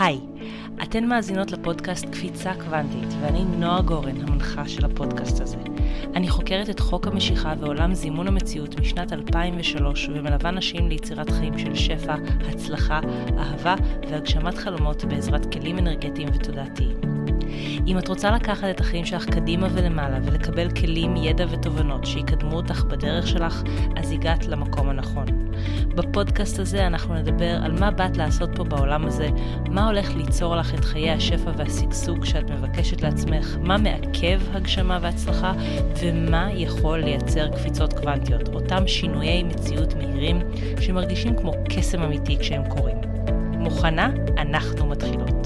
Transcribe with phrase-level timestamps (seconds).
[0.00, 0.20] היי,
[0.82, 5.56] אתן מאזינות לפודקאסט קפיצה קוונטית, ואני נועה גורן, המנחה של הפודקאסט הזה.
[6.14, 11.74] אני חוקרת את חוק המשיכה ועולם זימון המציאות משנת 2003, ומלווה נשים ליצירת חיים של
[11.74, 12.14] שפע,
[12.48, 13.00] הצלחה,
[13.38, 13.74] אהבה
[14.10, 17.09] והגשמת חלומות בעזרת כלים אנרגטיים ותודעתיים.
[17.86, 22.84] אם את רוצה לקחת את החיים שלך קדימה ולמעלה ולקבל כלים, ידע ותובנות שיקדמו אותך
[22.84, 23.62] בדרך שלך,
[23.96, 25.26] אז הגעת למקום הנכון.
[25.94, 29.28] בפודקאסט הזה אנחנו נדבר על מה באת לעשות פה בעולם הזה,
[29.68, 35.52] מה הולך ליצור לך את חיי השפע והשגשוג שאת מבקשת לעצמך, מה מעכב הגשמה והצלחה,
[36.00, 40.38] ומה יכול לייצר קפיצות קוונטיות, אותם שינויי מציאות מהירים
[40.80, 42.96] שמרגישים כמו קסם אמיתי כשהם קורים.
[43.58, 44.10] מוכנה?
[44.38, 45.39] אנחנו מתחילות.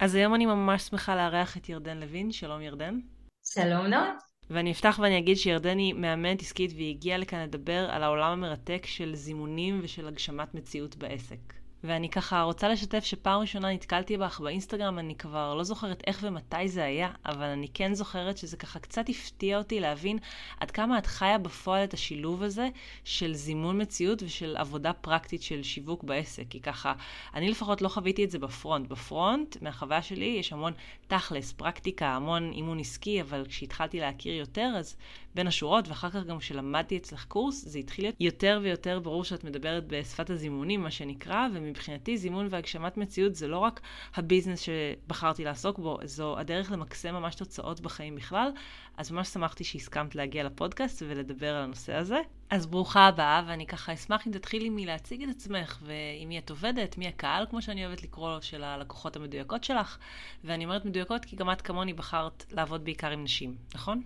[0.00, 2.32] אז היום אני ממש שמחה לארח את ירדן לוין.
[2.32, 2.98] שלום ירדן.
[3.44, 4.12] שלום נועה.
[4.50, 8.86] ואני אפתח ואני אגיד שירדן היא מאמנת עסקית והיא הגיעה לכאן לדבר על העולם המרתק
[8.86, 11.54] של זימונים ושל הגשמת מציאות בעסק.
[11.84, 16.68] ואני ככה רוצה לשתף שפעם ראשונה נתקלתי בך באינסטגרם, אני כבר לא זוכרת איך ומתי
[16.68, 20.18] זה היה, אבל אני כן זוכרת שזה ככה קצת הפתיע אותי להבין
[20.60, 22.68] עד כמה את חיה בפועל את השילוב הזה
[23.04, 26.44] של זימון מציאות ושל עבודה פרקטית של שיווק בעסק.
[26.50, 26.92] כי ככה,
[27.34, 28.88] אני לפחות לא חוויתי את זה בפרונט.
[28.88, 30.72] בפרונט, מהחוויה שלי, יש המון
[31.06, 34.96] תכלס, פרקטיקה, המון אימון עסקי, אבל כשהתחלתי להכיר יותר, אז
[35.34, 39.44] בין השורות, ואחר כך גם כשלמדתי אצלך קורס, זה התחיל להיות יותר ויותר ברור שאת
[39.44, 43.80] מדברת בשפת הזימונים, מה שנקרא, ומבחינתי זימון והגשמת מציאות זה לא רק
[44.14, 48.50] הביזנס שבחרתי לעסוק בו, זו הדרך למקסם ממש תוצאות בחיים בכלל.
[48.96, 52.18] אז ממש שמחתי שהסכמת להגיע לפודקאסט ולדבר על הנושא הזה.
[52.50, 56.98] אז ברוכה הבאה, ואני ככה אשמח אם תתחילי מלהציג את עצמך, ועם מי את עובדת,
[56.98, 59.98] מי הקהל, כמו שאני אוהבת לקרוא לו, של הלקוחות המדויקות שלך.
[60.44, 64.02] ואני אומרת מדויקות כי גם את כמוני בחרת לעבוד בעיקר עם נשים, נכון?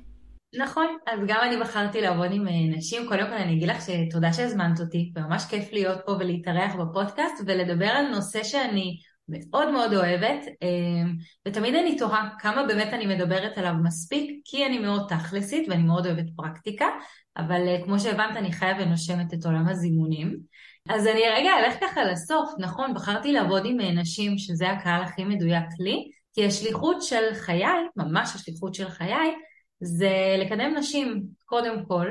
[0.54, 3.08] נכון, אז גם אני בחרתי לעבוד עם אה, נשים.
[3.08, 7.86] קודם כל אני אגיד לך שתודה שהזמנת אותי, וממש כיף להיות פה ולהתארח בפודקאסט ולדבר
[7.86, 11.10] על נושא שאני מאוד מאוד אוהבת, אה,
[11.48, 16.06] ותמיד אני תוהה כמה באמת אני מדברת עליו מספיק, כי אני מאוד תכלסית ואני מאוד
[16.06, 16.86] אוהבת פרקטיקה,
[17.36, 20.38] אבל אה, כמו שהבנת אני חיה ונושמת את עולם הזימונים.
[20.88, 25.64] אז אני רגע אלך ככה לסוף, נכון, בחרתי לעבוד עם נשים שזה הקהל הכי מדויק
[25.78, 27.64] לי, כי השליחות של חיי,
[27.96, 29.34] ממש השליחות של חיי,
[29.82, 32.06] זה לקדם נשים קודם כל,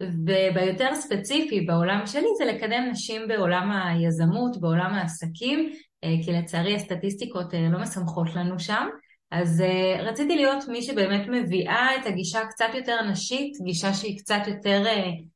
[0.00, 5.72] וביותר ספציפי בעולם שלי זה לקדם נשים בעולם היזמות, בעולם העסקים,
[6.04, 8.88] אה, כי לצערי הסטטיסטיקות אה, לא משמחות לנו שם.
[9.30, 14.40] אז uh, רציתי להיות מי שבאמת מביאה את הגישה קצת יותר נשית, גישה שהיא קצת
[14.46, 14.84] יותר,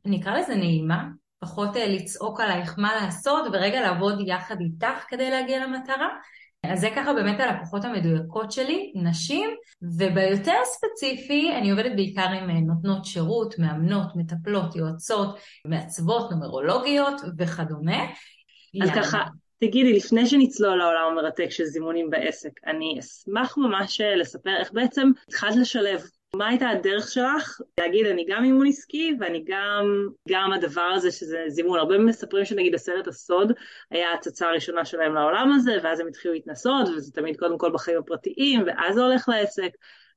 [0.04, 1.04] נקרא לזה נעימה,
[1.38, 6.08] פחות לצעוק עלייך מה לעשות ורגע לעבוד יחד איתך כדי להגיע למטרה.
[6.72, 9.50] אז זה ככה באמת הלקוחות המדויקות שלי, נשים,
[9.82, 18.04] וביותר ספציפי אני עובדת בעיקר עם אה, נותנות שירות, מאמנות, מטפלות, יועצות, מעצבות, נומרולוגיות וכדומה.
[18.82, 18.90] אז.
[18.90, 19.18] ככה,
[19.60, 25.10] תגידי, לפני שנצלול לעולם המרתק של זימונים בעסק, אני אשמח ממש אה, לספר איך בעצם
[25.28, 26.00] התחלת לשלב
[26.36, 31.44] מה הייתה הדרך שלך להגיד אני גם אימון עסקי ואני גם, גם הדבר הזה שזה
[31.48, 33.52] זימון, הרבה מספרים שנגיד הסרט הסוד
[33.90, 37.98] היה הצצה הראשונה שלהם לעולם הזה ואז הם התחילו להתנסות וזה תמיד קודם כל בחיים
[37.98, 39.70] הפרטיים ואז זה הולך לעסק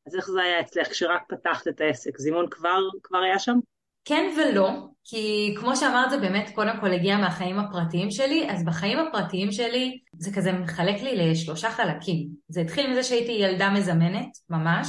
[0.08, 2.18] אז איך זה היה אצלך כשרק פתחת את העסק?
[2.18, 3.60] זימון כבר, כבר היה שם?
[4.06, 4.70] כן ולא,
[5.04, 10.00] כי כמו שאמרת זה באמת קודם כל הגיע מהחיים הפרטיים שלי, אז בחיים הפרטיים שלי
[10.18, 12.28] זה כזה מחלק לי לשלושה חלקים.
[12.48, 14.88] זה התחיל מזה שהייתי ילדה מזמנת, ממש,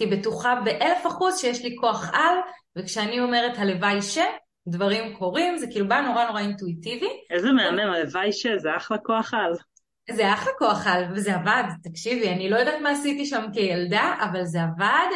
[0.00, 2.38] הייתי בטוחה באלף אחוז שיש לי כוח על,
[2.76, 4.18] וכשאני אומרת הלוואי ש,
[4.68, 7.08] דברים קורים, זה כאילו בא נורא נורא אינטואיטיבי.
[7.30, 9.52] איזה מהמם, הלוואי ש, זה אחלה כוח על.
[10.10, 14.44] זה אחלה כוח על, וזה עבד, תקשיבי, אני לא יודעת מה עשיתי שם כילדה, אבל
[14.44, 15.06] זה עבד,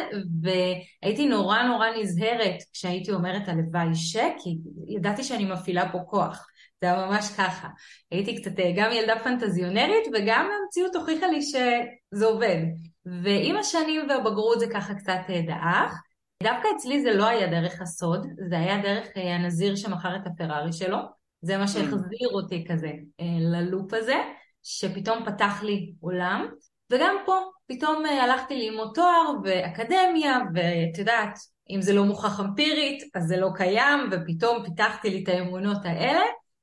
[0.41, 6.47] והייתי נורא נורא נזהרת כשהייתי אומרת הלוואי ש, כי ידעתי שאני מפעילה פה כוח.
[6.81, 7.67] זה היה ממש ככה.
[8.11, 12.57] הייתי קצת גם ילדה פנטזיונרית, וגם המציאות הוכיחה לי שזה עובד.
[13.05, 16.01] ועם השנים והבגרות זה ככה קצת אה, דעך.
[16.43, 20.73] דווקא אצלי זה לא היה דרך הסוד, זה היה דרך אה, הנזיר שמכר את הפרארי
[20.73, 20.97] שלו.
[21.41, 24.15] זה מה שהחזיר אותי כזה אה, ללופ הזה,
[24.63, 26.47] שפתאום פתח לי עולם.
[26.91, 31.37] וגם פה, פתאום הלכתי ללמוד תואר ואקדמיה, ואת יודעת,
[31.69, 36.21] אם זה לא מוכח אמפירית, אז זה לא קיים, ופתאום פיתחתי לי את האמונות האלה,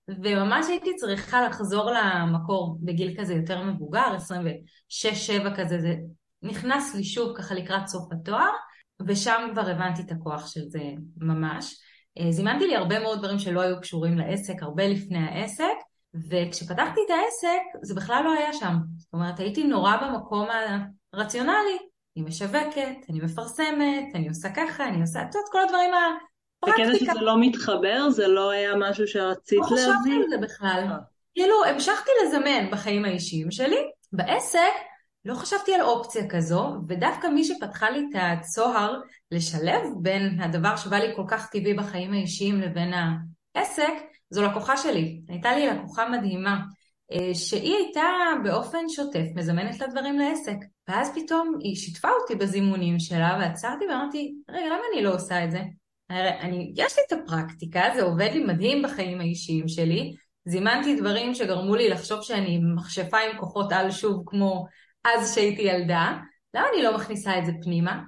[0.08, 5.94] וממש הייתי צריכה לחזור למקור בגיל כזה יותר מבוגר, 26-7 כזה, זה
[6.42, 8.50] נכנס לי שוב ככה לקראת סוף התואר,
[9.06, 10.80] ושם כבר הבנתי את הכוח של זה
[11.16, 11.74] ממש.
[12.18, 15.74] אה, זימנתי לי הרבה מאוד דברים שלא היו קשורים לעסק, הרבה לפני העסק,
[16.14, 18.74] וכשפתחתי את העסק זה בכלל לא היה שם.
[18.96, 20.48] זאת אומרת, הייתי נורא במקום
[21.12, 21.78] הרציונלי,
[22.16, 25.90] אני משווקת, אני מפרסמת, אני עושה ככה, אני עושה את כל הדברים.
[26.64, 28.10] בקטע שזה לא מתחבר?
[28.10, 29.86] זה לא היה משהו שרצית להביא?
[29.86, 30.84] לא חשבתי על זה בכלל.
[30.90, 30.96] אה.
[31.34, 33.78] כאילו, המשכתי לזמן בחיים האישיים שלי.
[34.12, 34.72] בעסק
[35.24, 39.00] לא חשבתי על אופציה כזו, ודווקא מי שפתחה לי את הצוהר
[39.30, 42.92] לשלב בין הדבר שבא לי כל כך טבעי בחיים האישיים לבין
[43.54, 43.92] העסק,
[44.30, 45.20] זו לקוחה שלי.
[45.28, 46.60] הייתה לי לקוחה מדהימה,
[47.12, 48.06] אה, שהיא הייתה
[48.44, 50.56] באופן שוטף מזמנת לה דברים לעסק.
[50.88, 55.50] ואז פתאום היא שיתפה אותי בזימונים שלה, ועצרתי ואמרתי, רגע, למה אני לא עושה את
[55.50, 55.60] זה?
[56.10, 60.14] אני, יש לי את הפרקטיקה, זה עובד לי מדהים בחיים האישיים שלי.
[60.44, 64.66] זימנתי דברים שגרמו לי לחשוב שאני מכשפה עם כוחות על שוב כמו
[65.04, 66.16] אז שהייתי ילדה.
[66.54, 68.02] למה אני לא מכניסה את זה פנימה?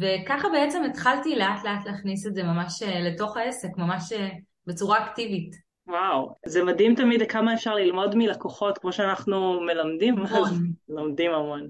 [0.00, 4.28] וככה בעצם התחלתי לאט לאט להכניס את זה ממש אה, לתוך העסק, ממש אה,
[4.66, 5.56] בצורה אקטיבית.
[5.86, 10.72] וואו, זה מדהים תמיד כמה אפשר ללמוד מלקוחות, כמו שאנחנו מלמדים, המון.
[10.88, 11.68] לומדים המון.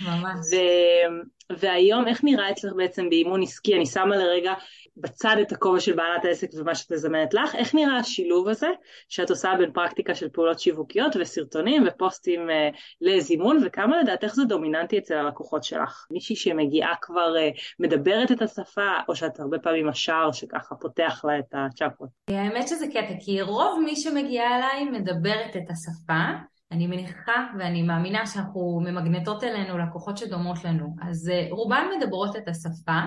[0.00, 0.38] ממש.
[0.52, 3.74] ו- והיום, איך נראה אצלך בעצם באימון עסקי?
[3.74, 4.52] אני שמה לרגע
[4.96, 8.68] בצד את הכובע של בעלת העסק ומה שאת מזמנת לך, איך נראה השילוב הזה
[9.08, 12.68] שאת עושה בין פרקטיקה של פעולות שיווקיות וסרטונים ופוסטים אה,
[13.00, 16.06] לזימון, וכמה לדעתך זה דומיננטי אצל הלקוחות שלך?
[16.10, 21.38] מישהי שמגיעה כבר אה, מדברת את השפה, או שאת הרבה פעמים השער שככה פותח לה
[21.38, 22.08] את הצ'קרות?
[22.30, 26.54] האמת שזה קטע, כי רוב מי שמגיעה אליי מדברת את השפה.
[26.72, 30.96] אני מניחה ואני מאמינה שאנחנו ממגנטות אלינו לקוחות שדומות לנו.
[31.02, 33.00] אז אה, רובן מדברות את השפה,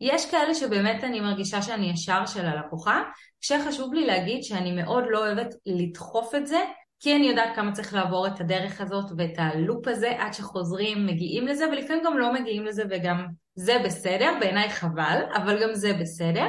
[0.00, 3.02] יש כאלה שבאמת אני מרגישה שאני ישר של הלקוחה,
[3.40, 6.60] כשחשוב לי להגיד שאני מאוד לא אוהבת לדחוף את זה,
[7.00, 11.46] כי אני יודעת כמה צריך לעבור את הדרך הזאת ואת הלופ הזה עד שחוזרים, מגיעים
[11.46, 16.46] לזה, ולפעמים גם לא מגיעים לזה וגם זה בסדר, בעיניי חבל, אבל גם זה בסדר.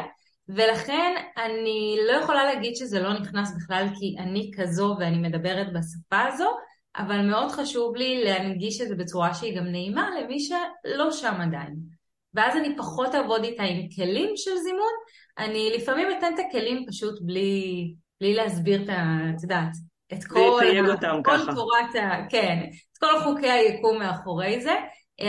[0.50, 1.16] ולכן
[1.46, 6.50] אני לא יכולה להגיד שזה לא נכנס בכלל כי אני כזו ואני מדברת בשפה הזו,
[6.98, 12.01] אבל מאוד חשוב לי להנגיש את זה בצורה שהיא גם נעימה למי שלא שם עדיין.
[12.34, 14.94] ואז אני פחות אעבוד איתה עם כלים של זימון,
[15.38, 19.18] אני לפעמים אתן את הכלים פשוט בלי, בלי להסביר את ה...
[19.36, 19.72] את יודעת,
[20.14, 20.60] את כל...
[20.90, 21.54] אותם כל ככה.
[21.54, 22.30] תורת ה...
[22.30, 24.76] כן, את כל חוקי היקום מאחורי זה,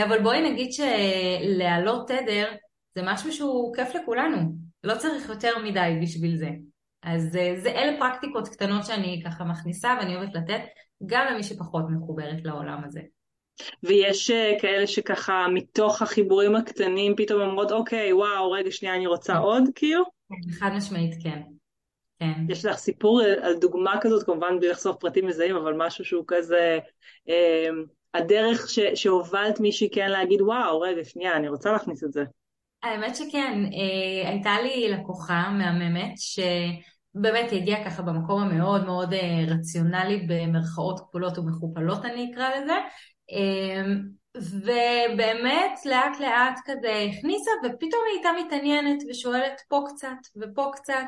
[0.04, 2.52] אבל בואי נגיד שלהעלות תדר
[2.94, 4.38] זה משהו שהוא כיף לכולנו,
[4.84, 6.48] לא צריך יותר מדי בשביל זה.
[7.02, 10.60] אז אה, זה אלה פרקטיקות קטנות שאני ככה מכניסה ואני אוהבת לתת
[11.06, 13.00] גם למי שפחות מחוברת לעולם הזה.
[13.82, 19.32] ויש אה, כאלה שככה מתוך החיבורים הקטנים פתאום אומרות אוקיי וואו רגע שנייה אני רוצה
[19.32, 19.38] כן.
[19.38, 20.04] עוד כאילו?
[20.58, 21.40] חד משמעית כן.
[22.19, 22.32] כן.
[22.49, 26.78] יש לך סיפור על דוגמה כזאת כמובן בלי לחשוף פרטים מזהים אבל משהו שהוא כזה
[27.28, 27.69] אה,
[28.14, 32.25] הדרך ש, שהובלת מישהי כן להגיד וואו רגע שנייה אני רוצה להכניס את זה.
[32.82, 36.40] האמת שכן אה, הייתה לי לקוחה מהממת ש...
[37.14, 42.72] באמת היא הגיעה ככה במקום המאוד מאוד אה, רציונלי במרכאות כפולות ומכופלות אני אקרא לזה
[44.37, 51.05] ובאמת לאט לאט כזה הכניסה ופתאום היא הייתה מתעניינת ושואלת פה קצת ופה קצת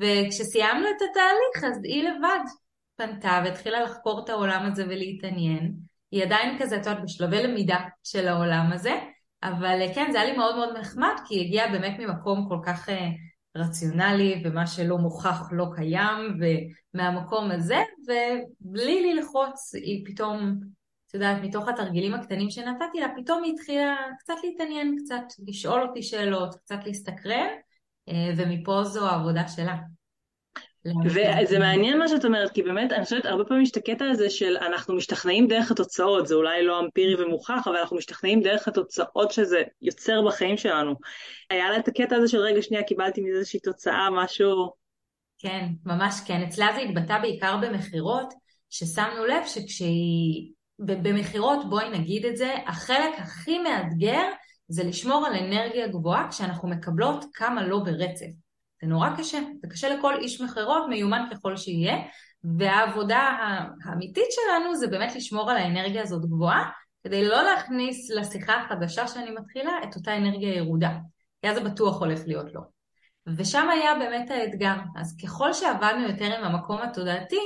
[0.00, 2.44] וכשסיימנו את התהליך אז היא לבד
[2.96, 5.72] פנתה והתחילה לחקור את העולם הזה ולהתעניין.
[6.10, 8.98] היא עדיין כזה, את יודעת, בשלבי למידה של העולם הזה,
[9.42, 12.88] אבל כן, זה היה לי מאוד מאוד נחמד, כי היא הגיעה באמת ממקום כל כך
[12.88, 13.08] אה,
[13.56, 16.40] רציונלי, ומה שלא מוכח לא קיים,
[16.94, 20.60] ומהמקום הזה, ובלי ללחוץ, היא פתאום
[21.16, 26.54] יודעת, מתוך התרגילים הקטנים שנתתי לה, פתאום היא התחילה קצת להתעניין, קצת לשאול אותי שאלות,
[26.54, 27.48] קצת להסתקרן,
[28.08, 29.76] אה, ומפה זו העבודה שלה.
[31.04, 34.30] וזה מעניין מה שאת אומרת, כי באמת, אני חושבת, הרבה פעמים יש את הקטע הזה
[34.30, 39.32] של אנחנו משתכנעים דרך התוצאות, זה אולי לא אמפירי ומוכח, אבל אנחנו משתכנעים דרך התוצאות
[39.32, 40.94] שזה יוצר בחיים שלנו.
[41.50, 44.72] היה לה את הקטע הזה של רגע שנייה, קיבלתי מזה איזושהי תוצאה, משהו...
[45.38, 46.42] כן, ממש כן.
[46.42, 48.34] אצלה זה התבטא בעיקר במכירות,
[48.70, 54.22] ששמנו לב שכשהיא במכירות, בואי נגיד את זה, החלק הכי מאתגר
[54.68, 58.26] זה לשמור על אנרגיה גבוהה כשאנחנו מקבלות כמה לא ברצף.
[58.82, 61.96] זה נורא קשה, זה קשה לכל איש מכירות, מיומן ככל שיהיה,
[62.58, 63.36] והעבודה
[63.84, 66.70] האמיתית שלנו זה באמת לשמור על האנרגיה הזאת גבוהה,
[67.04, 70.90] כדי לא להכניס לשיחה החדשה שאני מתחילה את אותה אנרגיה ירודה,
[71.42, 72.60] כי אז זה בטוח הולך להיות לא.
[73.36, 74.74] ושם היה באמת האתגר.
[74.96, 77.40] אז ככל שעבדנו יותר עם המקום התודעתי,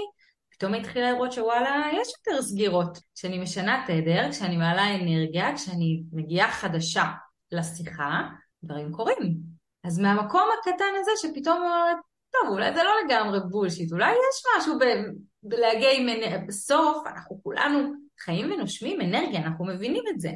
[0.60, 2.98] פתאום התחילה לראות שוואלה, יש יותר סגירות.
[3.14, 7.04] כשאני משנה תדר, כשאני מעלה אנרגיה, כשאני מגיעה חדשה
[7.52, 8.20] לשיחה,
[8.64, 9.36] דברים קורים.
[9.84, 11.96] אז מהמקום הקטן הזה שפתאום אומרת,
[12.32, 15.12] טוב, אולי זה לא לגמרי בולשיט, אולי יש משהו ב-
[15.42, 16.38] בלהגיע עם אנרגיה.
[16.38, 20.30] בסוף, אנחנו כולנו חיים ונושמים אנרגיה, אנחנו מבינים את זה.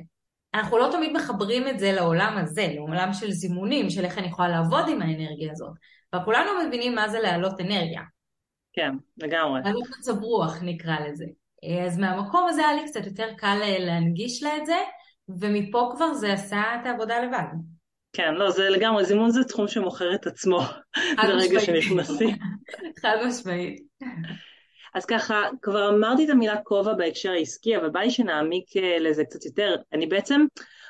[0.55, 4.49] אנחנו לא תמיד מחברים את זה לעולם הזה, לעולם של זימונים, של איך אני יכולה
[4.49, 5.73] לעבוד עם האנרגיה הזאת.
[6.13, 8.01] אבל כולנו מבינים מה זה להעלות אנרגיה.
[8.75, 8.91] כן,
[9.23, 9.61] לגמרי.
[9.65, 11.25] לעלות מצב רוח נקרא לזה.
[11.87, 14.77] אז מהמקום הזה היה לי קצת יותר קל להנגיש לה את זה,
[15.29, 17.59] ומפה כבר זה עשה את העבודה לבד.
[18.13, 20.61] כן, לא, זה לגמרי, זימון זה תחום שמוכר את עצמו
[21.27, 22.37] ברגע שנכנסים.
[23.03, 23.83] חד משמעית.
[24.95, 29.25] אז ככה, כבר אמרתי את המילה כובע בהקשר העסקי, אבל בא לי שנעמיק אה, לזה
[29.25, 29.77] קצת יותר.
[29.93, 30.47] אני בעצם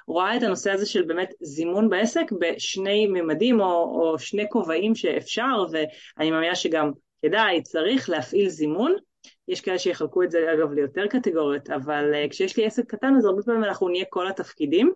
[0.06, 5.64] רואה את הנושא הזה של באמת זימון בעסק בשני ממדים או, או שני כובעים שאפשר,
[5.70, 6.90] ואני מאמינה שגם
[7.24, 8.94] כדאי, צריך להפעיל זימון.
[9.48, 13.24] יש כאלה שיחלקו את זה אגב ליותר קטגוריות, אבל uh, כשיש לי עסק קטן אז
[13.24, 14.92] הרבה פעמים אנחנו נהיה כל התפקידים,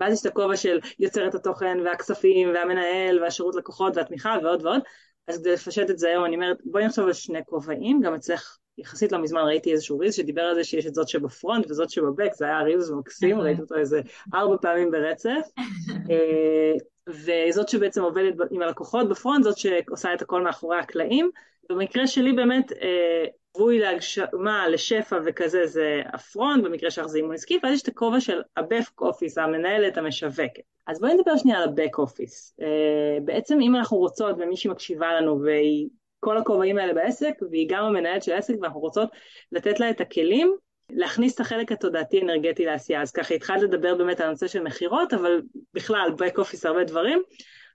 [0.00, 4.80] ואז יש את הכובע של יוצר את התוכן והכספים והמנהל והשירות לקוחות והתמיכה ועוד ועוד,
[5.28, 8.58] אז כדי לפשט את זה היום אני אומרת בואי נחשוב על שני כובעים, גם אצלך
[8.78, 12.34] יחסית לא מזמן ראיתי איזשהו ריז שדיבר על זה שיש את זאת שבפרונט וזאת שבבק,
[12.34, 13.40] זה היה ריז מקסים.
[13.40, 14.00] ראיתי אותו איזה
[14.34, 15.48] ארבע פעמים ברצף.
[16.10, 16.72] אה,
[17.08, 21.30] וזאת שבעצם עובדת עם הלקוחות בפרונט, זאת שעושה את הכל מאחורי הקלעים.
[21.70, 22.72] במקרה שלי באמת,
[23.56, 27.88] ליווי אה, להגשמה, לשפע וכזה זה הפרונט, במקרה שלך זה אימון עסקי, ואז יש את
[27.88, 30.62] הכובע של הבק אופיס, המנהלת המשווקת.
[30.86, 32.54] אז בואי נדבר שנייה על הבק אופיס.
[32.60, 35.88] אה, בעצם אם אנחנו רוצות ומישהי מקשיבה לנו והיא
[36.20, 39.08] כל הכובעים האלה בעסק, והיא גם המנהלת של העסק, ואנחנו רוצות
[39.52, 40.56] לתת לה את הכלים
[40.90, 43.02] להכניס את החלק התודעתי-אנרגטי לעשייה.
[43.02, 45.42] אז ככה התחלת לדבר באמת על הנושא של מכירות, אבל
[45.74, 47.22] בכלל, back office הרבה דברים.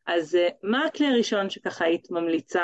[0.08, 2.64] אז אה, מה הכלי הראשון שככה היית ממליצה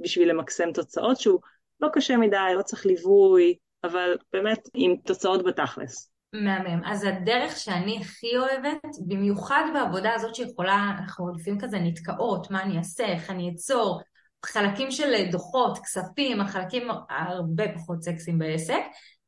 [0.00, 1.40] בשביל למקסם תוצאות, שהוא
[1.80, 6.10] לא קשה מדי, לא צריך ליווי, אבל באמת עם תוצאות בתכלס?
[6.32, 6.84] מהמם.
[6.84, 12.78] אז הדרך שאני הכי אוהבת, במיוחד בעבודה הזאת שיכולה, אנחנו לפעמים כזה נתקעות, מה אני
[12.78, 14.00] אעשה, איך אני אצור,
[14.46, 18.82] חלקים של דוחות, כספים, החלקים הרבה פחות סקסיים בעסק.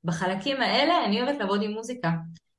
[0.05, 2.11] בחלקים האלה אני אוהבת לעבוד עם מוזיקה.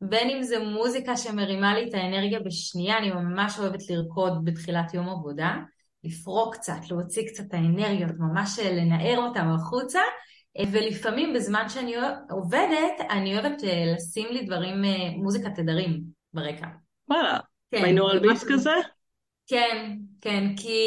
[0.01, 5.09] בין אם זה מוזיקה שמרימה לי את האנרגיה בשנייה, אני ממש אוהבת לרקוד בתחילת יום
[5.09, 5.55] עבודה,
[6.03, 9.99] לפרוק קצת, להוציא קצת את האנרגיות, ממש לנער אותם החוצה,
[10.71, 11.95] ולפעמים בזמן שאני
[12.29, 16.01] עובדת, אני אוהבת אה, לשים לי דברים, אה, מוזיקה תדרים
[16.33, 16.67] ברקע.
[17.09, 17.37] וואלה,
[17.71, 18.73] כן, ביינורל ביס כזה?
[19.47, 20.77] כן, כן, כי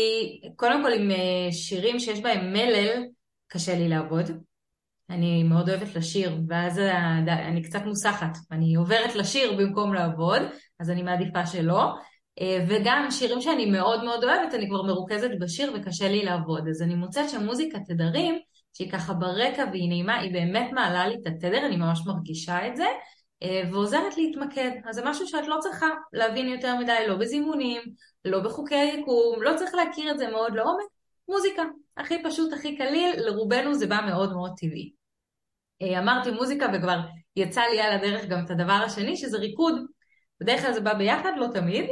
[0.56, 3.04] קודם כל עם אה, שירים שיש בהם מלל,
[3.46, 4.30] קשה לי לעבוד.
[5.10, 6.78] אני מאוד אוהבת לשיר, ואז
[7.28, 8.36] אני קצת מוסחת.
[8.50, 10.42] אני עוברת לשיר במקום לעבוד,
[10.80, 11.92] אז אני מעדיפה שלא.
[12.40, 16.68] אה, וגם שירים שאני מאוד מאוד אוהבת, אני כבר מרוכזת בשיר וקשה לי לעבוד.
[16.68, 18.38] אז אני מוצאת שמוזיקה תדרים,
[18.72, 22.76] שהיא ככה ברקע והיא נעימה, היא באמת מעלה לי את התדר, אני ממש מרגישה את
[22.76, 22.86] זה.
[23.42, 24.70] אה, ועוזרת להתמקד.
[24.88, 27.80] אז זה משהו שאת לא צריכה להבין יותר מדי, לא בזימונים,
[28.24, 30.86] לא בחוקי היקום, לא צריך להכיר את זה מאוד לעומק,
[31.28, 31.62] מוזיקה.
[31.96, 34.92] הכי פשוט, הכי קליל, לרובנו זה בא מאוד מאוד טבעי.
[35.82, 37.00] אה, אמרתי מוזיקה וכבר
[37.36, 39.74] יצא לי על הדרך גם את הדבר השני, שזה ריקוד.
[40.40, 41.84] בדרך כלל זה בא ביחד, לא תמיד.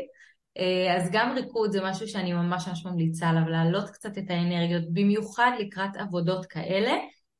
[0.58, 4.84] אה, אז גם ריקוד זה משהו שאני ממש ממש ממליצה עליו, להעלות קצת את האנרגיות,
[4.92, 6.92] במיוחד לקראת עבודות כאלה.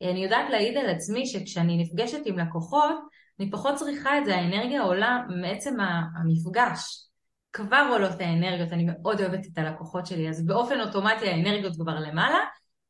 [0.03, 2.97] אני יודעת להעיד על עצמי שכשאני נפגשת עם לקוחות,
[3.41, 7.12] אני פחות צריכה את זה, האנרגיה עולה מעצם המפגש.
[7.53, 12.39] כבר עולות האנרגיות, אני מאוד אוהבת את הלקוחות שלי, אז באופן אוטומטי האנרגיות כבר למעלה.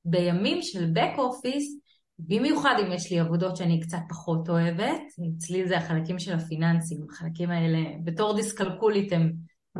[0.04, 1.82] בימים של back office,
[2.18, 5.00] במיוחד אם יש לי עבודות שאני קצת פחות אוהבת,
[5.36, 9.32] אצלי זה החלקים של הפיננסים, החלקים האלה בתור דיסקלקולית הם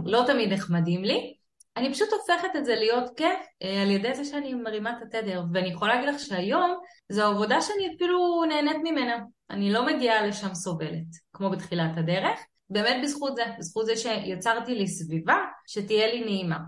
[0.05, 1.35] לא תמיד נחמדים לי,
[1.77, 5.45] אני פשוט הופכת את זה להיות כיף אה, על ידי זה שאני מרימה את התדר,
[5.53, 6.75] ואני יכולה להגיד לך שהיום
[7.09, 9.17] זו עבודה שאני אפילו נהנית ממנה.
[9.51, 12.41] אני לא מגיעה לשם סובלת, כמו בתחילת הדרך,
[12.73, 15.37] באמת בזכות זה, בזכות זה שיצרתי לי סביבה
[15.67, 16.59] שתהיה לי נעימה.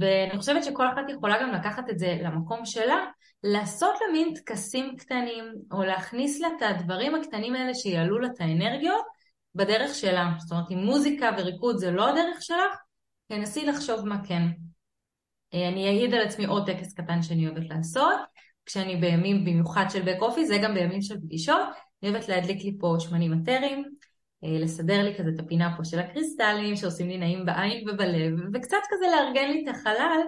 [0.00, 3.06] ואני חושבת שכל אחת יכולה גם לקחת את זה למקום שלה,
[3.42, 8.40] לעשות לה מין טקסים קטנים, או להכניס לה את הדברים הקטנים האלה שיעלו לה את
[8.40, 9.04] האנרגיות
[9.54, 10.30] בדרך שלה.
[10.38, 12.76] זאת אומרת, אם מוזיקה וריקוד זה לא הדרך שלך,
[13.28, 14.42] תנסי לחשוב מה כן.
[15.54, 18.20] אה, אני אעיד על עצמי עוד טקס קטן שאני אוהבת לעשות,
[18.66, 21.68] כשאני בימים במיוחד של בק אופי, זה גם בימים של פגישות,
[22.02, 23.82] אני אוהבת להדליק לי פה שמנים אה,
[24.42, 29.06] לסדר לי כזה את הפינה פה של הקריסטלים שעושים לי נעים בעין ובלב, וקצת כזה
[29.06, 30.20] לארגן לי את החלל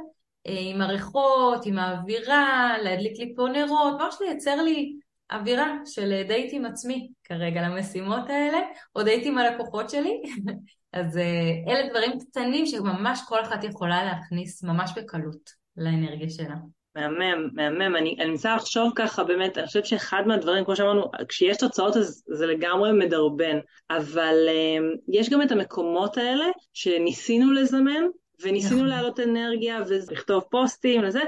[0.46, 4.96] אה, עם הריחות, עם האווירה, להדליק לי פה נרות, ממש לייצר לי
[5.32, 8.58] אווירה של דייט עם עצמי כרגע למשימות האלה,
[8.96, 10.22] או דייט עם הלקוחות שלי.
[10.92, 16.54] אז אה, אלה דברים קטנים שממש כל אחת יכולה להכניס ממש בקלות לאנרגיה שלה.
[16.96, 17.96] מהמם, מהמם.
[17.96, 22.24] אני, אני מנסה לחשוב ככה, באמת, אני חושבת שאחד מהדברים, כמו שאמרנו, כשיש תוצאות אז
[22.28, 23.58] זה לגמרי מדרבן,
[23.90, 28.02] אבל um, יש גם את המקומות האלה שניסינו לזמן,
[28.42, 28.88] וניסינו נכון.
[28.88, 31.20] להעלות אנרגיה ולכתוב פוסטים לזה,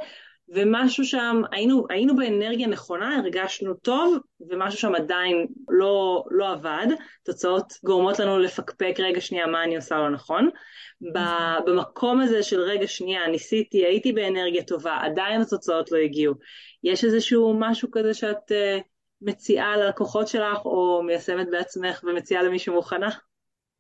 [0.48, 6.86] ומשהו שם, היינו, היינו באנרגיה נכונה, הרגשנו טוב, ומשהו שם עדיין לא, לא עבד.
[7.24, 10.50] תוצאות גורמות לנו לפקפק רגע שנייה מה אני עושה לא נכון.
[11.66, 16.34] במקום הזה של רגע שנייה, ניסיתי, הייתי באנרגיה טובה, עדיין התוצאות לא הגיעו.
[16.84, 18.82] יש איזשהו משהו כזה שאת uh,
[19.22, 23.08] מציעה ללקוחות שלך, או מיישמת בעצמך ומציעה למישהו מוכנה?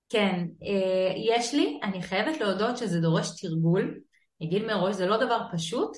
[0.08, 3.98] כן, אה, יש לי, אני חייבת להודות שזה דורש תרגול,
[4.40, 5.96] אני אגיד מראש, זה לא דבר פשוט,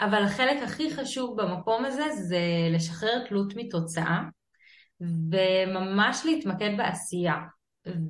[0.00, 2.40] אבל החלק הכי חשוב במקום הזה זה
[2.70, 4.20] לשחרר תלות מתוצאה,
[5.00, 7.34] וממש להתמקד בעשייה.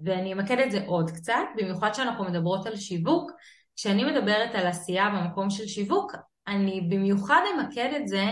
[0.04, 3.30] ואני אמקד את זה עוד קצת, במיוחד שאנחנו מדברות על שיווק.
[3.76, 6.12] כשאני מדברת על עשייה במקום של שיווק,
[6.47, 8.25] אני במיוחד אמקד את זה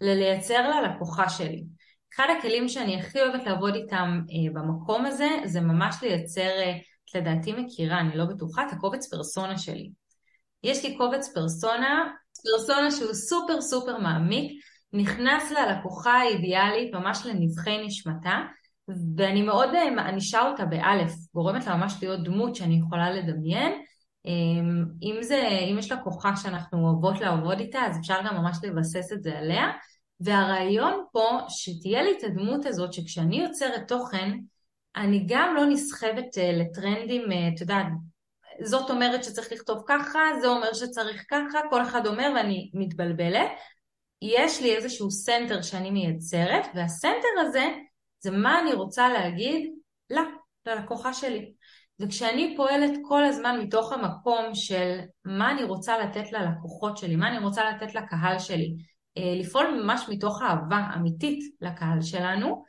[0.00, 1.64] ללייצר ללקוחה שלי.
[2.14, 6.72] אחד הכלים שאני הכי אוהבת לעבוד איתם אה, במקום הזה, זה ממש לייצר, אה,
[7.14, 9.90] לדעתי מכירה, אני לא בטוחה, את הקובץ פרסונה שלי.
[10.62, 12.12] יש לי קובץ פרסונה,
[12.50, 14.52] פרסונה שהוא סופר סופר מעמיק,
[14.92, 18.42] נכנס ללקוחה האידיאלית ממש לנבחי נשמתה,
[19.16, 23.72] ואני מאוד אה, מענישה אותה באלף, גורמת לה ממש להיות דמות שאני יכולה לדמיין.
[24.26, 29.12] אמ, אם, זה, אם יש לקוחה שאנחנו אוהבות לעבוד איתה, אז אפשר גם ממש לבסס
[29.12, 29.66] את זה עליה.
[30.20, 34.38] והרעיון פה, שתהיה לי את הדמות הזאת, שכשאני יוצרת תוכן,
[34.96, 37.86] אני גם לא נסחבת אה, לטרנדים, אה, את יודעת,
[38.62, 43.48] זאת אומרת שצריך לכתוב ככה, זה אומר שצריך ככה, כל אחד אומר ואני מתבלבלת.
[44.22, 47.64] יש לי איזשהו center שאני מייצרת, וה center הזה
[48.20, 49.70] זה מה אני רוצה להגיד
[50.10, 50.22] לה,
[50.66, 51.52] ללקוחה שלי.
[52.00, 57.38] וכשאני פועלת כל הזמן מתוך המקום של מה אני רוצה לתת ללקוחות שלי, מה אני
[57.38, 58.74] רוצה לתת לקהל שלי,
[59.18, 62.64] אה, לפעול ממש מתוך אהבה אמיתית לקהל שלנו,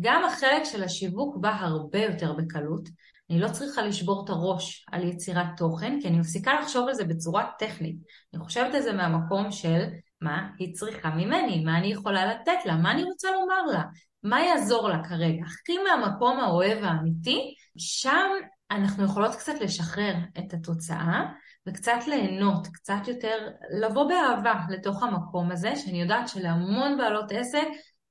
[0.00, 2.88] גם החלק של השיווק בא הרבה יותר בקלות.
[3.30, 7.04] אני לא צריכה לשבור את הראש על יצירת תוכן, כי אני מפסיקה לחשוב על זה
[7.04, 7.96] בצורה טכנית.
[8.34, 9.84] אני חושבת על זה מהמקום של
[10.20, 13.82] מה היא צריכה ממני, מה אני יכולה לתת לה, מה אני רוצה לומר לה,
[14.22, 15.42] מה יעזור לה כרגע.
[15.44, 18.30] הכי מהמקום האוהב האמיתי, שם
[18.70, 21.24] אנחנו יכולות קצת לשחרר את התוצאה
[21.68, 23.48] וקצת ליהנות, קצת יותר
[23.80, 27.66] לבוא באהבה לתוך המקום הזה, שאני יודעת שלהמון בעלות עסק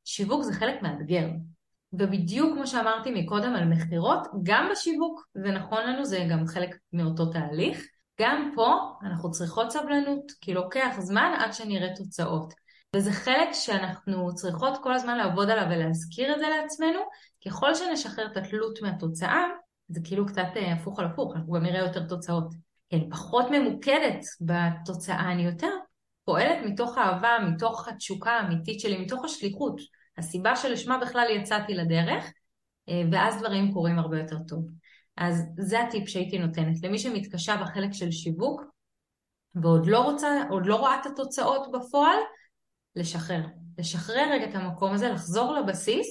[0.06, 1.28] שיווק זה חלק מאתגר.
[1.94, 7.26] ובדיוק כמו שאמרתי מקודם על מכירות, גם בשיווק זה נכון לנו, זה גם חלק מאותו
[7.26, 7.86] תהליך.
[8.22, 12.54] גם פה אנחנו צריכות סבלנות, כי לוקח זמן עד שנראה תוצאות.
[12.96, 17.00] וזה חלק שאנחנו צריכות כל הזמן לעבוד עליו ולהזכיר את זה לעצמנו,
[17.46, 19.44] ככל שנשחרר את התלות מהתוצאה,
[19.88, 22.54] זה כאילו קצת אה, הפוך על הפוך, אנחנו גם נראה יותר תוצאות.
[22.94, 25.70] אני פחות ממוקדת בתוצאה, אני יותר
[26.26, 29.82] פועלת מתוך אהבה, מתוך התשוקה האמיתית שלי, מתוך השליחות,
[30.18, 32.34] הסיבה שלשמה בכלל יצאתי לדרך,
[32.90, 34.68] אה, ואז דברים קורים הרבה יותר טוב.
[35.18, 36.84] אז זה הטיפ שהייתי נותנת.
[36.84, 38.62] למי שמתקשה בחלק של שיווק,
[39.56, 42.18] ועוד לא רוצה, עוד לא רואה את התוצאות בפועל,
[42.96, 43.42] לשחרר.
[43.78, 46.08] לשחרר רגע את המקום הזה, לחזור לבסיס,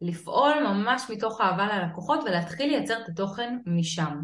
[0.00, 4.18] לפעול ממש מתוך אהבה ללקוחות ולהתחיל לייצר את התוכן משם.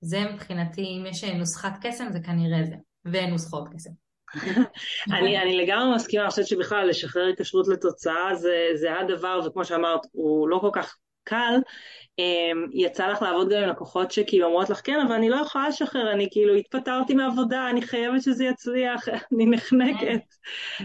[0.00, 4.05] זה מבחינתי, אם יש נוסחת קסם זה כנראה זה, ונוסחות קסם.
[5.12, 10.00] אני, אני לגמרי מסכימה, אני חושבת שבכלל לשחרר התקשרות לתוצאה זה, זה הדבר, וכמו שאמרת,
[10.12, 11.54] הוא לא כל כך קל,
[12.72, 16.12] יצא לך לעבוד גם עם לקוחות שכאילו אומרות לך כן אבל אני לא יכולה לשחרר
[16.12, 20.20] אני כאילו התפטרתי מעבודה אני חייבת שזה יצליח אני נחנקת.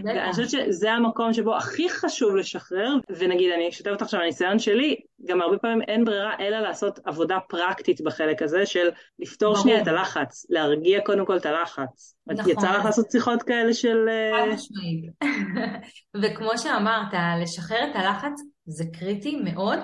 [0.04, 4.96] ואני חושבת שזה המקום שבו הכי חשוב לשחרר ונגיד אני אשתף אותך עכשיו הניסיון שלי
[5.24, 9.88] גם הרבה פעמים אין ברירה אלא לעשות עבודה פרקטית בחלק הזה של לפתור שנייה את
[9.88, 12.14] הלחץ להרגיע קודם כל את הלחץ.
[12.26, 12.50] נכון.
[12.50, 14.08] יצא לך לעשות שיחות כאלה של...
[14.32, 15.04] חד משמעית.
[16.22, 19.78] וכמו שאמרת לשחרר את הלחץ זה קריטי מאוד.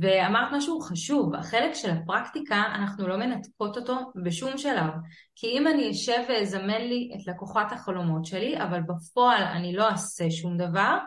[0.00, 4.90] ואמרת משהו חשוב, החלק של הפרקטיקה, אנחנו לא מנתקות אותו בשום שלב.
[5.34, 10.30] כי אם אני אשב ואזמן לי את לקוחת החלומות שלי, אבל בפועל אני לא אעשה
[10.30, 10.98] שום דבר,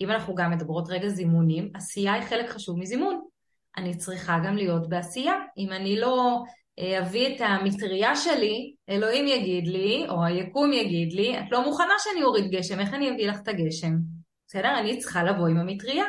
[0.00, 3.20] אם אנחנו גם מדברות רגע זימונים, עשייה היא חלק חשוב מזימון.
[3.76, 5.34] אני צריכה גם להיות בעשייה.
[5.58, 6.42] אם אני לא
[6.78, 11.94] אה, אביא את המטריה שלי, אלוהים יגיד לי, או היקום יגיד לי, את לא מוכנה
[11.98, 13.92] שאני אוריד גשם, איך אני אביא לך את הגשם?
[14.48, 14.78] בסדר?
[14.78, 16.04] אני צריכה לבוא עם המטריה.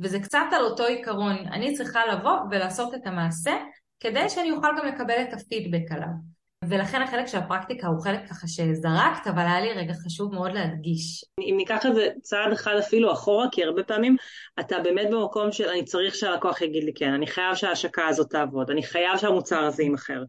[0.00, 3.56] וזה קצת על אותו עיקרון, אני צריכה לבוא ולעשות את המעשה
[4.00, 6.38] כדי שאני אוכל גם לקבל את הפידבק עליו.
[6.64, 11.24] ולכן החלק של הפרקטיקה הוא חלק ככה שזרקת, אבל היה לי רגע חשוב מאוד להדגיש.
[11.40, 14.16] אם ניקח את זה צעד אחד אפילו אחורה, כי הרבה פעמים
[14.60, 18.70] אתה באמת במקום של אני צריך שהלקוח יגיד לי כן, אני חייב שההשקה הזאת תעבוד,
[18.70, 20.22] אני חייב שהמוצר הזה יימכר.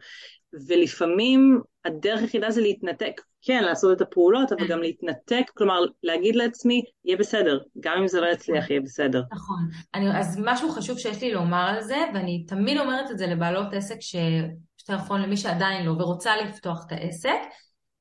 [0.68, 4.68] ולפעמים הדרך היחידה זה להתנתק, כן, לעשות את הפעולות, אבל כן.
[4.68, 9.24] גם להתנתק, כלומר, להגיד לעצמי, יהיה בסדר, גם אם זה לא יצליח, יהיה בסדר.
[9.34, 9.70] נכון.
[9.96, 13.74] אני, אז משהו חשוב שיש לי לומר על זה, ואני תמיד אומרת את זה לבעלות
[13.74, 17.40] עסק, שיותר נכון למי שעדיין לא ורוצה לפתוח את העסק,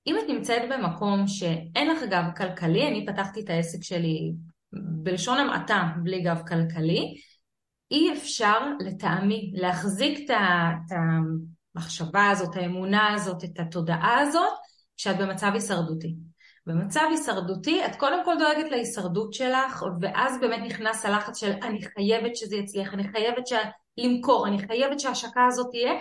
[0.07, 4.33] אם את נמצאת במקום שאין לך גב כלכלי, אני פתחתי את העסק שלי
[4.73, 7.15] בלשון המעטה, בלי גב כלכלי,
[7.91, 10.71] אי אפשר לטעמי להחזיק את ה...
[11.79, 14.53] המחשבה הזאת, האמונה הזאת, את התודעה הזאת,
[14.97, 16.15] כשאת במצב הישרדותי.
[16.67, 22.37] במצב הישרדותי את קודם כל דואגת להישרדות שלך, ואז באמת נכנס הלחץ של אני חייבת
[22.37, 23.59] שזה יצליח, אני חייבת שה...
[23.99, 25.93] למכור, אני חייבת שההשקה הזאת תהיה,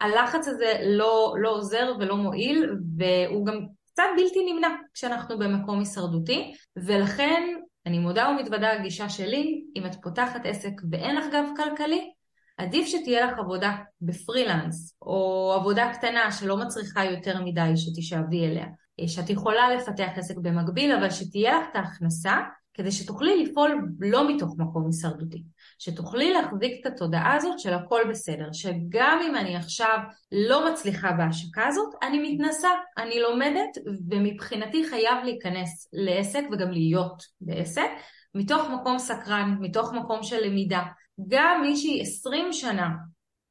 [0.00, 6.54] הלחץ הזה לא, לא עוזר ולא מועיל, והוא גם קצת בלתי נמנע כשאנחנו במקום הישרדותי,
[6.76, 7.42] ולכן
[7.86, 12.10] אני מודה ומתוודה הגישה שלי, אם את פותחת עסק ואין לך גב כלכלי,
[12.60, 18.66] עדיף שתהיה לך עבודה בפרילנס, או עבודה קטנה שלא מצריכה יותר מדי שתשאבי אליה.
[19.06, 22.36] שאת יכולה לפתח עסק במקביל, אבל שתהיה לך את ההכנסה
[22.74, 25.42] כדי שתוכלי לפעול לא מתוך מקום הישרדותי.
[25.78, 29.98] שתוכלי להחזיק את התודעה הזאת של הכל בסדר, שגם אם אני עכשיו
[30.32, 32.68] לא מצליחה בהשקה הזאת, אני מתנסה,
[32.98, 33.78] אני לומדת,
[34.10, 37.90] ומבחינתי חייב להיכנס לעסק וגם להיות בעסק,
[38.34, 40.82] מתוך מקום סקרן, מתוך מקום של למידה.
[41.28, 42.88] גם מישהי 20 שנה,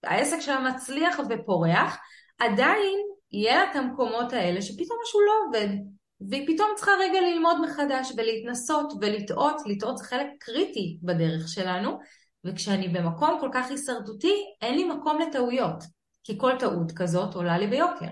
[0.03, 1.97] העסק שלה מצליח ופורח,
[2.39, 2.97] עדיין
[3.32, 5.75] יהיה לה את המקומות האלה שפתאום משהו לא עובד,
[6.29, 11.99] והיא פתאום צריכה רגע ללמוד מחדש ולהתנסות ולטעות, לטעות זה חלק קריטי בדרך שלנו,
[12.45, 15.84] וכשאני במקום כל כך הישרדותי, אין לי מקום לטעויות,
[16.23, 18.10] כי כל טעות כזאת עולה לי ביוקר.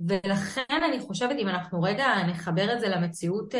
[0.00, 3.58] ולכן אני חושבת, אם אנחנו רגע נחבר את זה למציאות uh,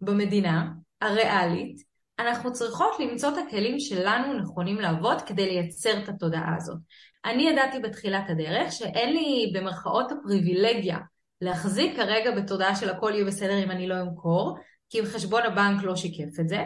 [0.00, 0.68] במדינה
[1.00, 1.89] הריאלית,
[2.20, 6.78] אנחנו צריכות למצוא את הכלים שלנו נכונים לעבוד כדי לייצר את התודעה הזאת.
[7.24, 10.98] אני ידעתי בתחילת הדרך שאין לי במרכאות הפריבילגיה
[11.40, 15.96] להחזיק כרגע בתודעה של הכל יהיה בסדר אם אני לא אמכור, כי חשבון הבנק לא
[15.96, 16.64] שיקף את זה,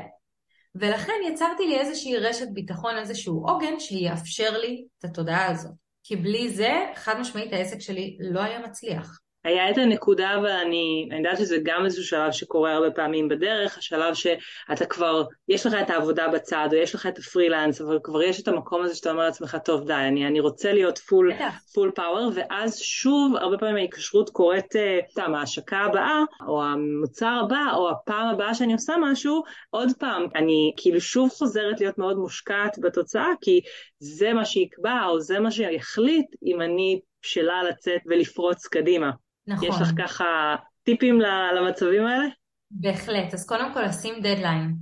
[0.74, 5.72] ולכן יצרתי לי איזושהי רשת ביטחון, איזשהו עוגן שיאפשר לי את התודעה הזאת.
[6.02, 9.18] כי בלי זה, חד משמעית העסק שלי לא היה מצליח.
[9.44, 14.86] היה את הנקודה, ואני יודעת שזה גם איזשהו שלב שקורה הרבה פעמים בדרך, השלב שאתה
[14.86, 18.48] כבר, יש לך את העבודה בצד, או יש לך את הפרילנס, אבל כבר יש את
[18.48, 21.32] המקום הזה שאתה אומר לעצמך, טוב די, אני, אני רוצה להיות פול,
[21.74, 27.74] full power, ואז שוב, הרבה פעמים ההיקשרות קורית, אה, סתם, ההשקה הבאה, או המוצר הבא,
[27.74, 32.78] או הפעם הבאה שאני עושה משהו, עוד פעם, אני כאילו שוב חוזרת להיות מאוד מושקעת
[32.78, 33.60] בתוצאה, כי
[33.98, 39.10] זה מה שיקבע, או זה מה שיחליט אם אני בשלה לצאת ולפרוץ קדימה.
[39.46, 39.68] נכון.
[39.68, 41.20] יש לך ככה טיפים
[41.56, 42.24] למצבים האלה?
[42.70, 43.34] בהחלט.
[43.34, 44.74] אז קודם כל לשים דדליין.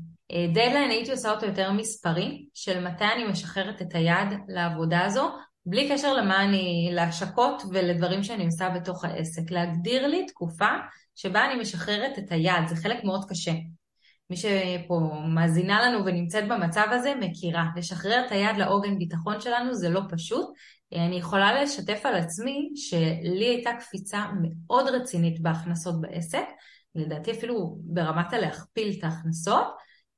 [0.49, 5.31] דדליין הייתי עושה אותו יותר מספרי, של מתי אני משחררת את היד לעבודה הזו,
[5.67, 9.51] בלי קשר למה אני, להשקות ולדברים שאני עושה בתוך העסק.
[9.51, 10.69] להגדיר לי תקופה
[11.15, 13.53] שבה אני משחררת את היד, זה חלק מאוד קשה.
[14.31, 15.01] מי שפה
[15.35, 17.65] מאזינה לנו ונמצאת במצב הזה מכירה.
[17.77, 20.51] לשחרר את היד לעוגן ביטחון שלנו זה לא פשוט,
[20.95, 26.45] אני יכולה לשתף על עצמי שלי הייתה קפיצה מאוד רצינית בהכנסות בעסק,
[26.95, 29.67] לדעתי אפילו ברמת הלהכפיל את ההכנסות,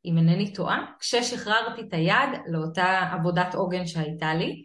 [0.05, 4.65] אם אינני טועה, כששחררתי את היד לאותה עבודת עוגן שהייתה לי.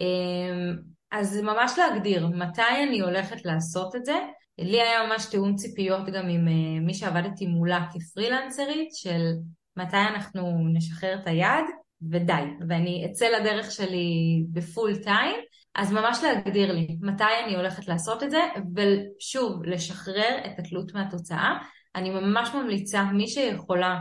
[0.00, 0.76] אמ,
[1.12, 4.16] אז ממש להגדיר מתי אני הולכת לעשות את זה.
[4.58, 9.32] לי היה ממש תיאום ציפיות גם עם אה, מי שעבדתי מולה כפרילנסרית, של
[9.76, 11.64] מתי אנחנו נשחרר את היד,
[12.10, 15.36] ודי, ואני אצא לדרך שלי בפול טיים,
[15.74, 18.40] אז ממש להגדיר לי מתי אני הולכת לעשות את זה,
[18.76, 21.58] ושוב, לשחרר את התלות מהתוצאה.
[21.94, 23.98] אני ממש ממליצה, מי שיכולה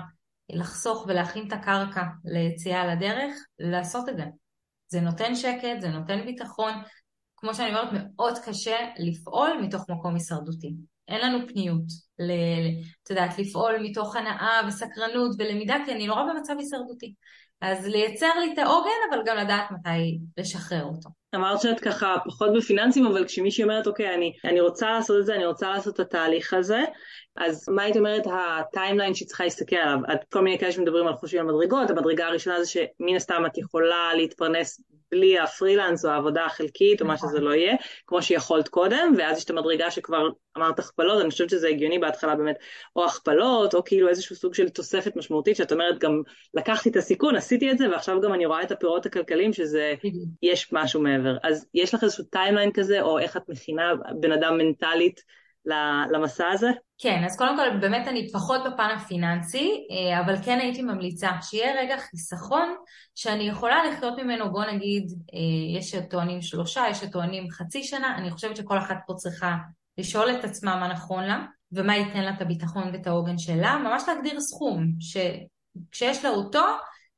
[0.49, 4.23] לחסוך ולהכין את הקרקע ליציאה לדרך, לעשות את זה.
[4.87, 6.73] זה נותן שקט, זה נותן ביטחון.
[7.37, 10.73] כמו שאני אומרת, מאוד קשה לפעול מתוך מקום הישרדותי.
[11.07, 11.83] אין לנו פניות,
[13.03, 17.13] את יודעת, לפעול מתוך הנאה וסקרנות ולמידה, כי אני נורא במצב הישרדותי.
[17.61, 21.09] אז לייצר לי את העוגן, אבל גם לדעת מתי לשחרר אותו.
[21.35, 25.35] אמרת שאת ככה פחות בפיננסים, אבל כשמישהי אומרת, אוקיי, אני, אני רוצה לעשות את זה,
[25.35, 26.83] אני רוצה לעשות את התהליך הזה,
[27.37, 29.99] אז מה היית אומרת הטיימליין שהיא צריכה להסתכל עליו?
[30.13, 33.57] את כל מיני כאלה שמדברים על חושבים על מדרגות, המדרגה הראשונה זה שמן הסתם את
[33.57, 37.75] יכולה להתפרנס בלי הפרילנס או העבודה החלקית או מה שזה לא יהיה,
[38.07, 42.35] כמו שיכולת קודם, ואז יש את המדרגה שכבר אמרת הכפלות, אני חושבת שזה הגיוני בהתחלה
[42.35, 42.55] באמת,
[42.95, 46.21] או הכפלות, או כאילו איזשהו סוג של תוספת משמעותית, שאת אומרת גם
[46.53, 49.93] לקחתי את הסיכון, עשיתי את זה, ועכשיו גם אני רואה את הפירות הכלכליים שזה,
[50.41, 51.37] יש משהו מעבר.
[51.43, 53.83] אז יש לך איזשהו timeline כזה, או איך את מכינה
[54.19, 55.21] בן אדם מנטלית
[56.11, 56.67] למסע הזה?
[56.97, 61.81] כן, אז קודם כל באמת אני פחות בפן הפיננסי, אה, אבל כן הייתי ממליצה שיהיה
[61.81, 62.75] רגע חיסכון
[63.15, 68.31] שאני יכולה לחיות ממנו, בוא נגיד, אה, יש שטוענים שלושה, יש שטוענים חצי שנה, אני
[68.31, 69.55] חושבת שכל אחת פה צריכה
[69.97, 74.03] לשאול את עצמה מה נכון לה, ומה ייתן לה את הביטחון ואת העוגן שלה, ממש
[74.07, 76.63] להגדיר סכום, שכשיש לה אותו,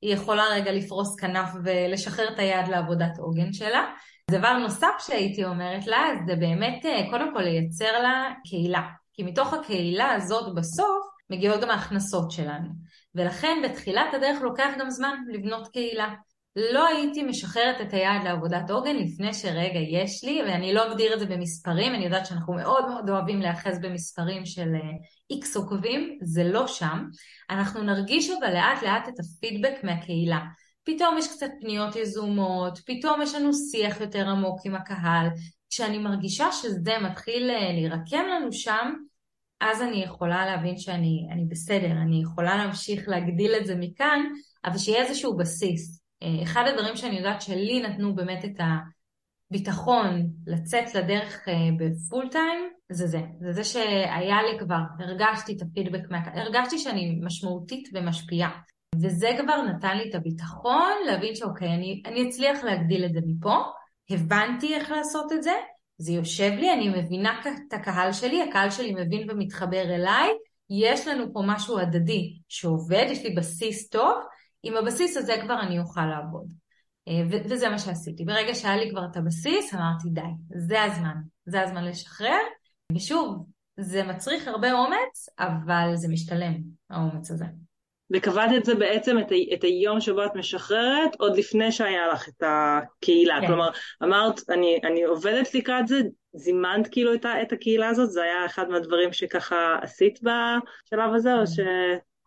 [0.01, 3.85] היא יכולה רגע לפרוס כנף ולשחרר את היד לעבודת עוגן שלה.
[4.31, 8.81] דבר נוסף שהייתי אומרת לה, זה באמת אה, קודם כל לייצר לה קהילה.
[9.13, 12.69] כי מתוך הקהילה הזאת בסוף מגיעות גם ההכנסות שלנו.
[13.15, 16.07] ולכן בתחילת הדרך לוקח גם זמן לבנות קהילה.
[16.55, 21.19] לא הייתי משחררת את היד לעבודת עוגן לפני שרגע יש לי, ואני לא אגדיר את
[21.19, 24.69] זה במספרים, אני יודעת שאנחנו מאוד מאוד אוהבים להיאחז במספרים של
[25.29, 27.05] איקס אה, עוקבים, זה לא שם.
[27.49, 30.39] אנחנו נרגיש אבל לאט לאט את הפידבק מהקהילה.
[30.83, 35.27] פתאום יש קצת פניות יזומות, פתאום יש לנו שיח יותר עמוק עם הקהל.
[35.69, 38.93] כשאני מרגישה שזה מתחיל אה, להירקם לנו שם,
[39.61, 44.19] אז אני יכולה להבין שאני בסדר, אני יכולה להמשיך להגדיל את זה מכאן,
[44.65, 45.99] אבל שיהיה איזשהו בסיס.
[46.23, 48.59] אה, אחד הדברים שאני יודעת שלי נתנו באמת את
[49.49, 53.21] הביטחון לצאת לדרך אה, בפול טיים, זה זה.
[53.39, 56.01] זה זה שהיה לי כבר, הרגשתי את הפידבק.
[56.33, 58.51] הרגשתי שאני משמעותית ומשפיעה.
[58.95, 63.57] וזה כבר נתן לי את הביטחון להבין שאוקיי, אני, אני אצליח להגדיל את זה מפה,
[64.09, 65.53] הבנתי איך לעשות את זה,
[65.97, 70.29] זה יושב לי, אני מבינה את הקהל שלי, הקהל שלי מבין ומתחבר אליי,
[70.69, 74.13] יש לנו פה משהו הדדי שעובד, יש לי בסיס טוב,
[74.63, 76.47] עם הבסיס הזה כבר אני אוכל לעבוד.
[77.07, 78.25] אה, וזה מה שעשיתי.
[78.25, 80.21] ברגע שהיה לי כבר את הבסיס, אמרתי די,
[80.55, 82.39] זה הזמן, זה הזמן לשחרר.
[82.95, 83.45] ושוב,
[83.79, 86.53] זה מצריך הרבה אומץ, אבל זה משתלם,
[86.89, 87.45] האומץ הזה.
[88.13, 92.29] וקבעת את זה בעצם, את, ה- את היום שבו את משחררת, עוד לפני שהיה לך
[92.29, 93.41] את הקהילה.
[93.41, 93.47] כן.
[93.47, 93.69] כלומר,
[94.03, 96.01] אמרת, אני, אני עובדת לקראת זה,
[96.33, 98.11] זימנת כאילו את, את הקהילה הזאת?
[98.11, 101.59] זה היה אחד מהדברים שככה עשית בשלב הזה, או ש...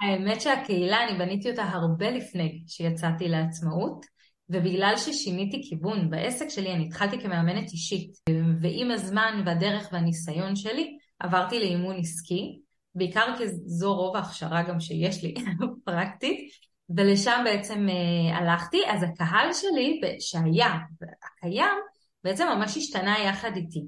[0.03, 4.07] האמת שהקהילה, אני בניתי אותה הרבה לפני שיצאתי לעצמאות,
[4.49, 8.13] ובגלל ששיניתי כיוון בעסק שלי, אני התחלתי כמאמנת אישית,
[8.61, 12.61] ועם הזמן והדרך והניסיון שלי, עברתי לאימון עסקי,
[12.95, 15.35] בעיקר כי זו רוב ההכשרה גם שיש לי,
[15.85, 16.51] פרקטית,
[16.97, 20.79] ולשם בעצם אה, הלכתי, אז הקהל שלי שהיה,
[21.25, 21.79] הקיים,
[22.25, 23.83] בעצם ממש השתנה יחד איתי.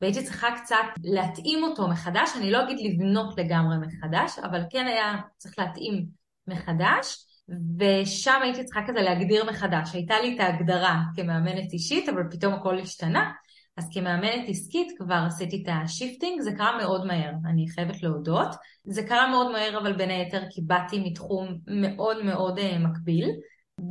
[0.00, 5.14] והייתי צריכה קצת להתאים אותו מחדש, אני לא אגיד לבנות לגמרי מחדש, אבל כן היה
[5.36, 6.06] צריך להתאים
[6.46, 7.26] מחדש,
[7.78, 9.94] ושם הייתי צריכה כזה להגדיר מחדש.
[9.94, 13.30] הייתה לי את ההגדרה כמאמנת אישית, אבל פתאום הכל השתנה.
[13.76, 18.48] אז כמאמנת עסקית כבר עשיתי את ה shifting, זה קרה מאוד מהר, אני חייבת להודות.
[18.84, 23.30] זה קרה מאוד מהר, אבל בין היתר כי באתי מתחום מאוד מאוד uh, מקביל.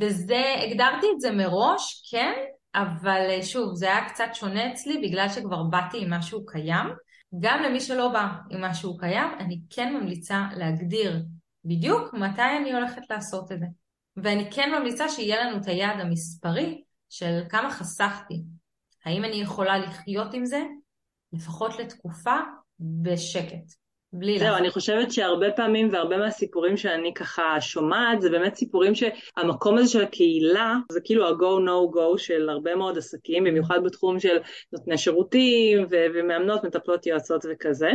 [0.00, 2.32] וזה, הגדרתי את זה מראש, כן,
[2.74, 6.86] אבל uh, שוב, זה היה קצת שונה אצלי בגלל שכבר באתי עם משהו קיים.
[7.40, 11.22] גם למי שלא בא עם משהו קיים, אני כן ממליצה להגדיר
[11.64, 13.66] בדיוק מתי אני הולכת לעשות את זה.
[14.16, 18.42] ואני כן ממליצה שיהיה לנו את היעד המספרי של כמה חסכתי.
[19.04, 20.62] האם אני יכולה לחיות עם זה,
[21.32, 22.36] לפחות לתקופה,
[22.80, 23.74] בשקט.
[24.12, 29.78] בלי זהו, אני חושבת שהרבה פעמים והרבה מהסיפורים שאני ככה שומעת, זה באמת סיפורים שהמקום
[29.78, 34.38] הזה של הקהילה, זה כאילו ה-go no go של הרבה מאוד עסקים, במיוחד בתחום של
[34.72, 37.90] נותני שירותים ומאמנות, מטפלות, יועצות וכזה.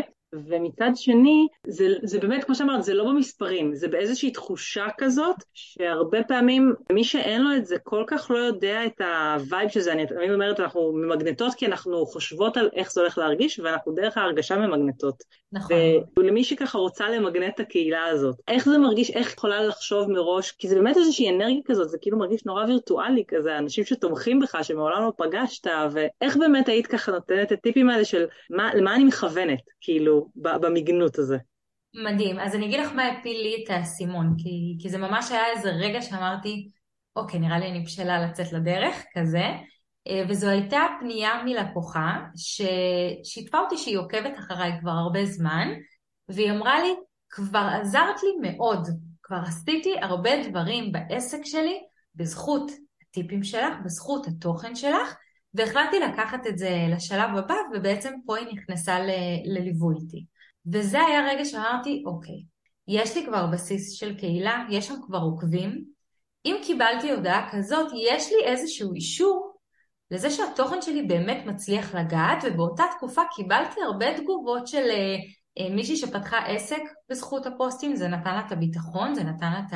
[0.47, 6.23] ומצד שני, זה, זה באמת, כמו שאמרת, זה לא במספרים, זה באיזושהי תחושה כזאת, שהרבה
[6.23, 9.91] פעמים מי שאין לו את זה כל כך לא יודע את ה vibe של זה.
[9.91, 14.17] אני תמיד אומרת, אנחנו ממגנטות כי אנחנו חושבות על איך זה הולך להרגיש, ואנחנו דרך
[14.17, 15.23] ההרגשה ממגנטות.
[15.51, 15.77] נכון.
[16.19, 20.67] ולמי שככה רוצה למגנט את הקהילה הזאת, איך זה מרגיש, איך יכולה לחשוב מראש, כי
[20.67, 25.01] זה באמת איזושהי אנרגיה כזאת, זה כאילו מרגיש נורא וירטואלי כזה, אנשים שתומכים בך, שמעולם
[25.03, 29.59] לא פגשת, ואיך באמת היית ככה נותנת את הטיפים האלה של מה, למה אני מכוונת,
[29.81, 31.37] כאילו, במגנות הזה.
[31.93, 32.39] מדהים.
[32.39, 35.69] אז אני אגיד לך מה הפיל לי את האסימון, כי, כי זה ממש היה איזה
[35.69, 36.69] רגע שאמרתי,
[37.15, 39.43] אוקיי, נראה לי אני בשלה לצאת לדרך, כזה.
[40.07, 45.67] אה, וזו הייתה פנייה מלקוחה ששיתפה אותי שהיא עוקבת אחריי כבר הרבה זמן,
[46.29, 46.95] והיא אמרה לי,
[47.29, 48.87] כבר עזרת לי מאוד,
[49.23, 51.79] כבר עשיתי הרבה דברים בעסק שלי
[52.15, 55.15] בזכות הטיפים שלך, בזכות התוכן שלך,
[55.55, 60.25] והחלטתי לקחת את זה לשלב הבא, ובעצם פה היא נכנסה ל- לליווי איתי.
[60.73, 62.43] וזה היה רגע שאמרתי, אוקיי,
[62.87, 65.83] יש לי כבר בסיס של קהילה, יש שם כבר עוקבים.
[66.45, 69.55] אם קיבלתי הודעה כזאת, יש לי איזשהו אישור
[70.11, 75.15] לזה שהתוכן שלי באמת מצליח לגעת, ובאותה תקופה קיבלתי הרבה תגובות של אה,
[75.59, 79.73] אה, מישהי שפתחה עסק בזכות הפוסטים, זה נתן לה את הביטחון, זה נתן לה את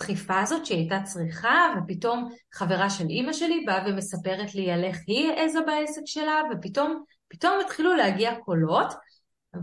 [0.00, 4.98] הדחיפה הזאת שהיא הייתה צריכה, ופתאום חברה של אימא שלי באה ומספרת לי על איך
[5.06, 8.92] היא העזה בעסק שלה, ופתאום פתאום התחילו להגיע קולות,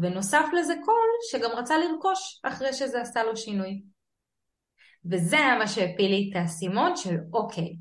[0.01, 3.81] ונוסף לזה קול שגם רצה לרכוש אחרי שזה עשה לו שינוי.
[5.11, 7.75] וזה היה מה שהפיל לי את האסימון של אוקיי,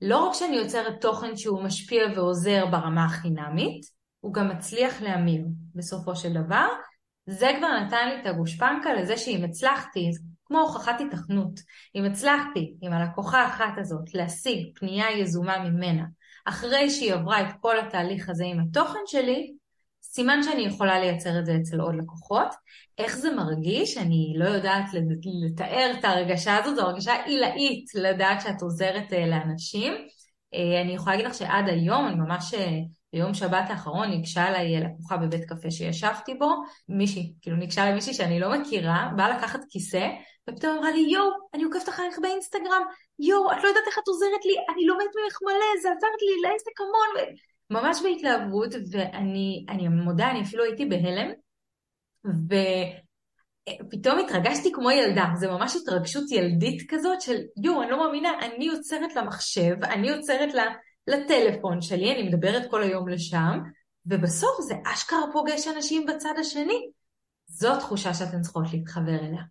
[0.00, 3.86] לא רק שאני יוצרת תוכן שהוא משפיע ועוזר ברמה החינמית,
[4.20, 6.68] הוא גם מצליח להמיר בסופו של דבר.
[7.26, 10.10] זה כבר נתן לי את הגושפנקה לזה שאם הצלחתי,
[10.46, 11.60] כמו הוכחת התכנות.
[11.94, 16.04] אם הצלחתי עם הלקוחה האחת הזאת להשיג פנייה יזומה ממנה,
[16.44, 19.52] אחרי שהיא עברה את כל התהליך הזה עם התוכן שלי,
[20.02, 22.48] סימן שאני יכולה לייצר את זה אצל עוד לקוחות.
[22.98, 23.98] איך זה מרגיש?
[23.98, 24.84] אני לא יודעת
[25.46, 29.92] לתאר את ההרגשה הזאת, זו הרגשה עילאית לדעת שאת עוזרת אה, לאנשים.
[30.54, 32.78] אה, אני יכולה להגיד לך שעד היום אני ממש אה,
[33.12, 36.54] ביום שבת האחרון ניגשה אליי לקוחה בבית קפה שישבתי בו,
[36.88, 40.08] מישהי, כאילו ניגשה למישהי שאני לא מכירה, באה לקחת כיסא,
[40.50, 42.82] ופתאום אמרה לי, יואו, אני עוקבת אחריך באינסטגרם,
[43.18, 46.50] יואו, את לא יודעת איך את עוזרת לי, אני לומדת ממך מלא, זה עזרת לי
[46.50, 47.26] לעסק המון,
[47.70, 51.32] ממש בהתלהבות, ואני מודה, אני אפילו הייתי בהלם,
[53.84, 58.68] ופתאום התרגשתי כמו ילדה, זה ממש התרגשות ילדית כזאת של יואו, אני לא מאמינה, אני
[58.68, 60.54] עוצרת למחשב, אני עוצרת
[61.06, 63.58] לטלפון שלי, אני מדברת כל היום לשם,
[64.06, 66.90] ובסוף זה אשכרה פוגש אנשים בצד השני.
[67.48, 69.42] זו התחושה שאתן צריכות להתחבר אליה,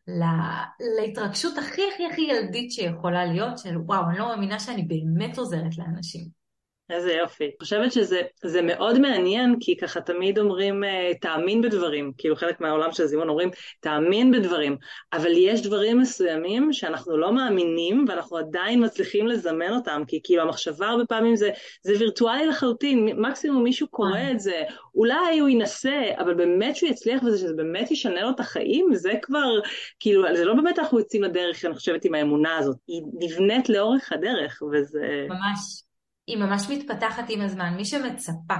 [0.97, 5.77] להתרגשות הכי הכי הכי ילדית שיכולה להיות, של וואו, אני לא מאמינה שאני באמת עוזרת
[5.77, 6.44] לאנשים.
[6.89, 7.43] איזה יופי.
[7.43, 12.91] אני חושבת שזה מאוד מעניין, כי ככה תמיד אומרים, אה, תאמין בדברים, כאילו חלק מהעולם
[12.91, 14.77] של זימון אומרים, תאמין בדברים,
[15.13, 20.87] אבל יש דברים מסוימים שאנחנו לא מאמינים, ואנחנו עדיין מצליחים לזמן אותם, כי כאילו המחשבה
[20.87, 21.49] הרבה פעמים זה,
[21.83, 24.63] זה וירטואלי לחלוטין, מקסימום מישהו קורא את זה,
[24.95, 29.13] אולי הוא ינסה, אבל באמת שהוא יצליח וזה שזה באמת ישנה לו את החיים, זה
[29.21, 29.59] כבר,
[29.99, 34.11] כאילו, זה לא באמת אנחנו יוצאים לדרך, אני חושבת, עם האמונה הזאת, היא נבנית לאורך
[34.11, 35.25] הדרך, וזה...
[35.29, 35.84] ממש.
[36.27, 37.73] היא ממש מתפתחת עם הזמן.
[37.77, 38.55] מי שמצפה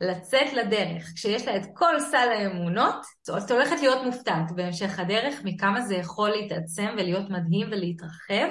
[0.00, 3.04] לצאת לדרך כשיש לה את כל סל האמונות,
[3.44, 8.48] את הולכת להיות מופתעת בהמשך הדרך מכמה זה יכול להתעצם ולהיות מדהים ולהתרחב,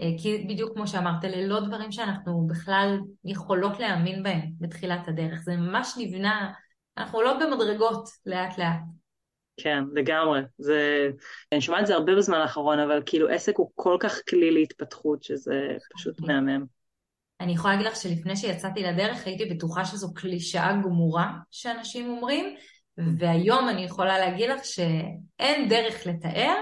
[0.00, 5.40] אה, כי בדיוק כמו שאמרת, אלה לא דברים שאנחנו בכלל יכולות להאמין בהם בתחילת הדרך.
[5.44, 6.52] זה ממש נבנה,
[6.98, 8.80] אנחנו לא במדרגות לאט לאט.
[9.56, 10.40] כן, לגמרי.
[10.58, 11.10] זה...
[11.52, 15.22] אני שומעת את זה הרבה בזמן האחרון, אבל כאילו עסק הוא כל כך כלי להתפתחות,
[15.22, 16.34] שזה פשוט אוקיי.
[16.34, 16.81] מהמם.
[17.42, 22.56] אני יכולה להגיד לך שלפני שיצאתי לדרך הייתי בטוחה שזו קלישאה גמורה שאנשים אומרים,
[23.18, 26.54] והיום אני יכולה להגיד לך שאין דרך לתאר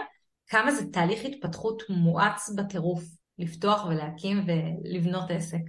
[0.47, 3.03] כמה זה תהליך התפתחות מואץ בטירוף,
[3.39, 5.61] לפתוח ולהקים ולבנות עסק.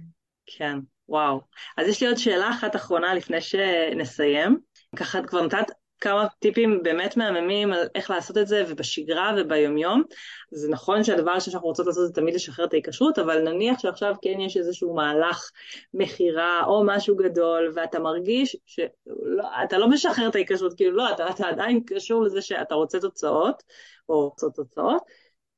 [0.46, 1.40] כן, וואו.
[1.76, 4.58] אז יש לי עוד שאלה אחת אחרונה לפני שנסיים.
[4.96, 5.66] ככה כבר נתת
[6.02, 10.02] כמה טיפים באמת מהממים על איך לעשות את זה ובשגרה וביומיום.
[10.50, 14.40] זה נכון שהדבר שאנחנו רוצות לעשות זה תמיד לשחרר את ההיקשרות, אבל נניח שעכשיו כן
[14.40, 15.50] יש איזשהו מהלך
[15.94, 21.48] מכירה או משהו גדול, ואתה מרגיש שאתה לא משחרר את ההיקשרות, כאילו לא, אתה, אתה
[21.48, 23.62] עדיין קשור לזה שאתה רוצה תוצאות,
[24.08, 25.02] או רוצות תוצאות,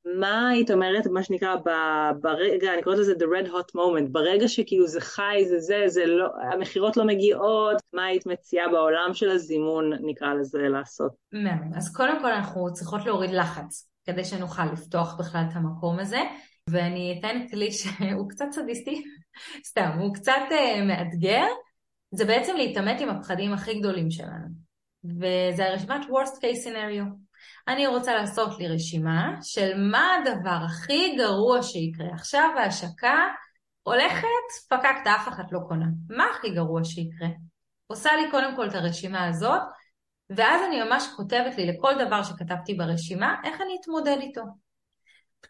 [0.05, 1.57] מה היית אומרת, מה שנקרא,
[2.21, 6.07] ברגע, אני קוראת לזה the red hot moment, ברגע שכאילו זה חי, זה זה, זה
[6.07, 11.13] לא, המכירות לא מגיעות, מה היית מציעה בעולם של הזימון, נקרא לזה, לעשות?
[11.77, 16.21] אז קודם כל אנחנו צריכות להוריד לחץ, כדי שנוכל לפתוח בכלל את המקום הזה,
[16.71, 19.05] ואני אתן כלי שהוא קצת סדיסטי,
[19.69, 21.47] סתם, הוא קצת uh, מאתגר,
[22.11, 24.47] זה בעצם להתעמת עם הפחדים הכי גדולים שלנו,
[25.05, 27.24] וזה הרשימת worst case scenario.
[27.69, 32.07] אני רוצה לעשות לי רשימה של מה הדבר הכי גרוע שיקרה.
[32.15, 33.19] עכשיו ההשקה
[33.83, 34.27] הולכת,
[34.71, 35.87] פקקת, אף אחת לא קונה.
[36.09, 37.29] מה הכי גרוע שיקרה?
[37.87, 39.63] עושה לי קודם כל את הרשימה הזאת,
[40.31, 44.43] ואז אני ממש כותבת לי לכל דבר שכתבתי ברשימה, איך אני אתמודד איתו.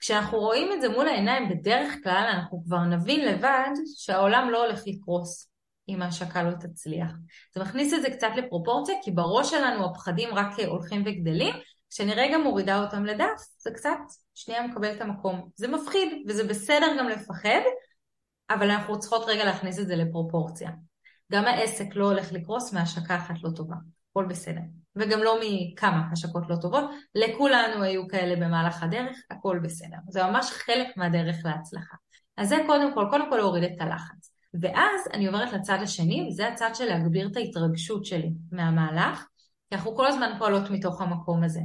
[0.01, 4.83] כשאנחנו רואים את זה מול העיניים, בדרך כלל אנחנו כבר נבין לבד שהעולם לא הולך
[4.87, 5.51] לקרוס
[5.89, 7.11] אם ההשקה לא תצליח.
[7.55, 11.55] זה מכניס את זה קצת לפרופורציה, כי בראש שלנו הפחדים רק הולכים וגדלים,
[11.95, 13.99] כשאני רגע מורידה אותם לדף, זה קצת
[14.35, 15.49] שנייה מקבל את המקום.
[15.57, 17.61] זה מפחיד, וזה בסדר גם לפחד,
[18.51, 20.71] אבל אנחנו צריכות רגע להכניס את זה לפרופורציה.
[21.33, 23.77] גם העסק לא הולך לקרוס מהשקה אחת לא טובה,
[24.11, 24.61] הכל בסדר.
[24.97, 29.97] וגם לא מכמה השקות לא טובות, לכולנו היו כאלה במהלך הדרך, הכל בסדר.
[30.09, 31.97] זה ממש חלק מהדרך להצלחה.
[32.37, 34.31] אז זה קודם כל, קודם כל להוריד את הלחץ.
[34.61, 39.27] ואז אני עוברת לצד השני, וזה הצד של להגביר את ההתרגשות שלי מהמהלך,
[39.69, 41.61] כי אנחנו כל הזמן פועלות מתוך המקום הזה.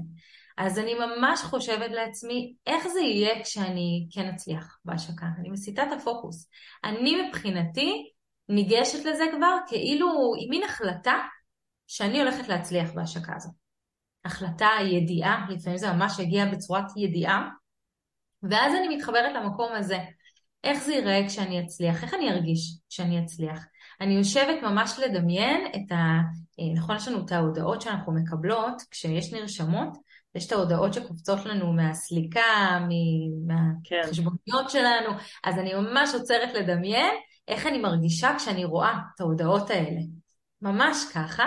[0.60, 5.26] אז אני ממש חושבת לעצמי, איך זה יהיה כשאני כן אצליח בהשקה?
[5.39, 6.50] אני מסיטה את הפוקוס.
[6.84, 8.12] אני מבחינתי
[8.50, 10.08] ניגשת לזה כבר כאילו
[10.39, 11.13] עם מין החלטה
[11.88, 13.54] שאני הולכת להצליח בהשקה הזאת.
[14.26, 17.50] החלטה, ידיעה, לפעמים זה ממש יגיע בצורת ידיעה,
[18.43, 19.98] ואז אני מתחברת למקום הזה.
[20.63, 22.04] איך זה ייראה כשאני אצליח?
[22.04, 23.65] איך אני ארגיש כשאני אצליח?
[24.02, 25.95] אני יושבת ממש לדמיין את ה...
[26.60, 31.74] אה, נכון, יש לנו את ההודעות שאנחנו מקבלות כשיש נרשמות, יש את ההודעות שקופצות לנו
[31.74, 32.80] מהסליקה,
[33.48, 34.70] מהחשבוניות כן.
[34.70, 35.10] שלנו,
[35.44, 37.15] אז אני ממש עוצרת לדמיין
[37.48, 40.00] איך אני מרגישה כשאני רואה את ההודעות האלה.
[40.62, 41.44] ממש ככה.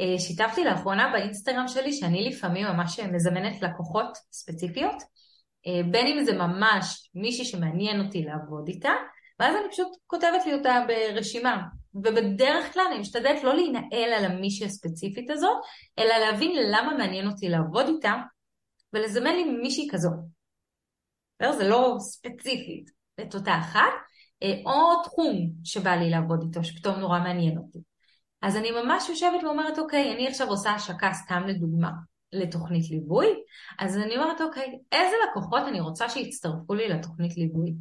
[0.00, 5.02] אה, שיתפתי לאחרונה באינסטגרם שלי שאני לפעמים ממש מזמנת לקוחות ספציפיות,
[5.66, 8.92] אה, בין אם זה ממש מישהי שמעניין אותי לעבוד איתה,
[9.40, 11.62] ואז אני פשוט כותבת לי אותה ברשימה.
[12.04, 15.56] ובדרך כלל אני משתדלת לא להינעל על המישהי הספציפית הזאת,
[15.98, 18.14] אלא להבין למה מעניין אותי לעבוד איתה,
[18.92, 20.10] ולזמן לי מישהי כזו.
[21.58, 22.90] זה לא ספציפית
[23.20, 23.92] את אותה אחת,
[24.42, 27.78] אה, או תחום שבא לי לעבוד איתו, שפתאום נורא מעניין אותי.
[28.42, 31.90] אז אני ממש יושבת ואומרת, אוקיי, אני עכשיו עושה השקה סתם לדוגמה,
[32.32, 33.26] לתוכנית ליווי,
[33.78, 37.74] אז אני אומרת, אוקיי, איזה לקוחות אני רוצה שיצטרפו לי לתוכנית ליווי?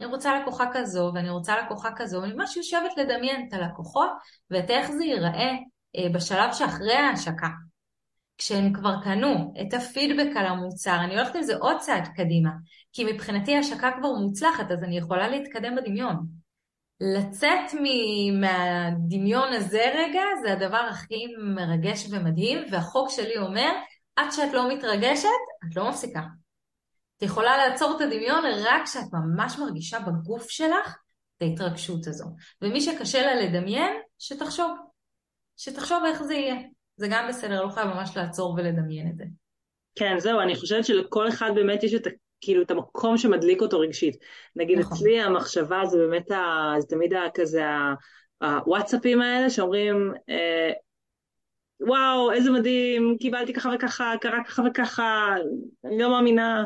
[0.00, 4.10] אני רוצה לקוחה כזו ואני רוצה לקוחה כזו, אני ממש יושבת לדמיין את הלקוחות
[4.50, 5.52] ואת איך זה ייראה
[5.96, 7.48] אה, בשלב שאחרי ההשקה.
[8.38, 12.50] כשהם כבר קנו את הפידבק על המוצר, אני הולכת עם זה עוד צעד קדימה,
[12.92, 16.26] כי מבחינתי ההשקה כבר מוצלחת, אז אני יכולה להתקדם בדמיון.
[17.00, 17.74] לצאת
[18.40, 23.70] מהדמיון הזה רגע, זה הדבר הכי מרגש ומדהים, והחוק שלי אומר,
[24.16, 25.28] עד שאת לא מתרגשת,
[25.68, 26.20] את לא מפסיקה.
[27.16, 30.98] את יכולה לעצור את הדמיון רק כשאת ממש מרגישה בגוף שלך
[31.36, 32.24] את ההתרגשות הזו.
[32.62, 34.76] ומי שקשה לה לדמיין, שתחשוב.
[35.56, 36.56] שתחשוב איך זה יהיה.
[36.96, 39.24] זה גם בסדר, לא חייב ממש לעצור ולדמיין את זה.
[39.94, 42.06] כן, זהו, אני חושבת שלכל אחד באמת יש את,
[42.40, 44.16] כאילו, את המקום שמדליק אותו רגשית.
[44.56, 44.96] נגיד נכון.
[44.96, 47.62] אצלי המחשבה זה באמת, ה, זה תמיד כזה
[48.40, 50.72] הוואטסאפים האלה שאומרים, אה,
[51.80, 55.34] וואו, איזה מדהים, קיבלתי ככה וככה, קרה ככה וככה,
[55.84, 56.64] אני לא מאמינה.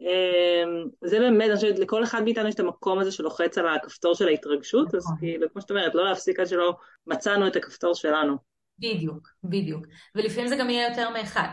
[0.00, 4.14] אמ, זה באמת, אני חושבת, לכל אחד מאיתנו יש את המקום הזה שלוחץ על הכפתור
[4.14, 5.16] של ההתרגשות, אז נכון.
[5.18, 6.76] כאילו, כמו שאת אומרת, לא להפסיק עד שלא
[7.06, 8.36] מצאנו את הכפתור שלנו.
[8.78, 9.86] בדיוק, בדיוק.
[10.14, 11.48] ולפעמים זה גם יהיה יותר מאחד.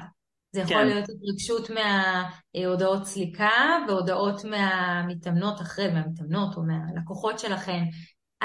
[0.51, 0.87] זה יכול כן.
[0.87, 3.51] להיות התרגשות מההודעות סליקה
[3.87, 7.83] והודעות מהמתאמנות אחרי, מהמתאמנות או מהלקוחות שלכם,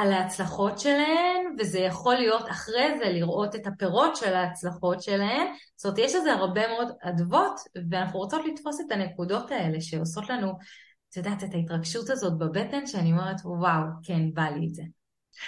[0.01, 5.47] על ההצלחות שלהן, וזה יכול להיות אחרי זה לראות את הפירות של ההצלחות שלהן.
[5.77, 10.53] זאת אומרת, יש לזה הרבה מאוד אדוות, ואנחנו רוצות לתפוס את הנקודות האלה שעושות לנו,
[11.11, 14.83] את יודעת, את ההתרגשות הזאת בבטן, שאני אומרת, וואו, כן, בא לי את זה.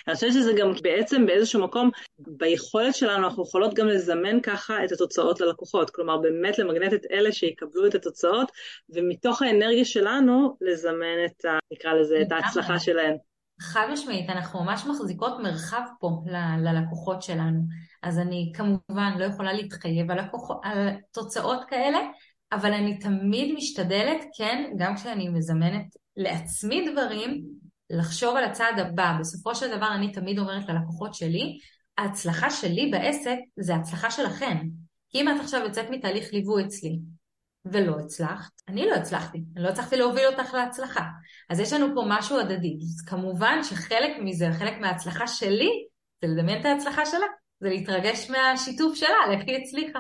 [0.09, 4.93] אני חושבת שזה גם בעצם באיזשהו מקום, ביכולת שלנו אנחנו יכולות גם לזמן ככה את
[4.93, 8.53] התוצאות ללקוחות, כלומר באמת למגנט את אלה שיקבלו את התוצאות,
[8.89, 13.32] ומתוך האנרגיה שלנו לזמן את, ה, נקרא לזה, את ההצלחה שלהם.
[13.63, 17.61] חד משמעית, אנחנו ממש מחזיקות מרחב פה ל- ללקוחות שלנו.
[18.03, 21.99] אז אני כמובן לא יכולה להתחייב על, לקוח, על תוצאות כאלה,
[22.53, 25.87] אבל אני תמיד משתדלת, כן, גם כשאני מזמנת
[26.17, 27.43] לעצמי דברים,
[27.91, 29.17] לחשוב על הצעד הבא.
[29.21, 31.59] בסופו של דבר אני תמיד אומרת ללקוחות שלי,
[31.99, 34.59] ההצלחה שלי בעסק זה הצלחה שלכם.
[35.11, 36.99] כי אם את עכשיו יוצאת מתהליך ליווי אצלי,
[37.65, 41.05] ולא הצלחת, אני לא הצלחתי, אני לא הצלחתי להוביל אותך להצלחה.
[41.51, 42.79] אז יש לנו פה משהו הדדי.
[42.83, 45.71] אז כמובן שחלק מזה, חלק מההצלחה שלי,
[46.23, 47.27] זה לדמיין את ההצלחה שלה,
[47.61, 49.99] זה להתרגש מהשיתוף שלה, על איך היא הצליחה.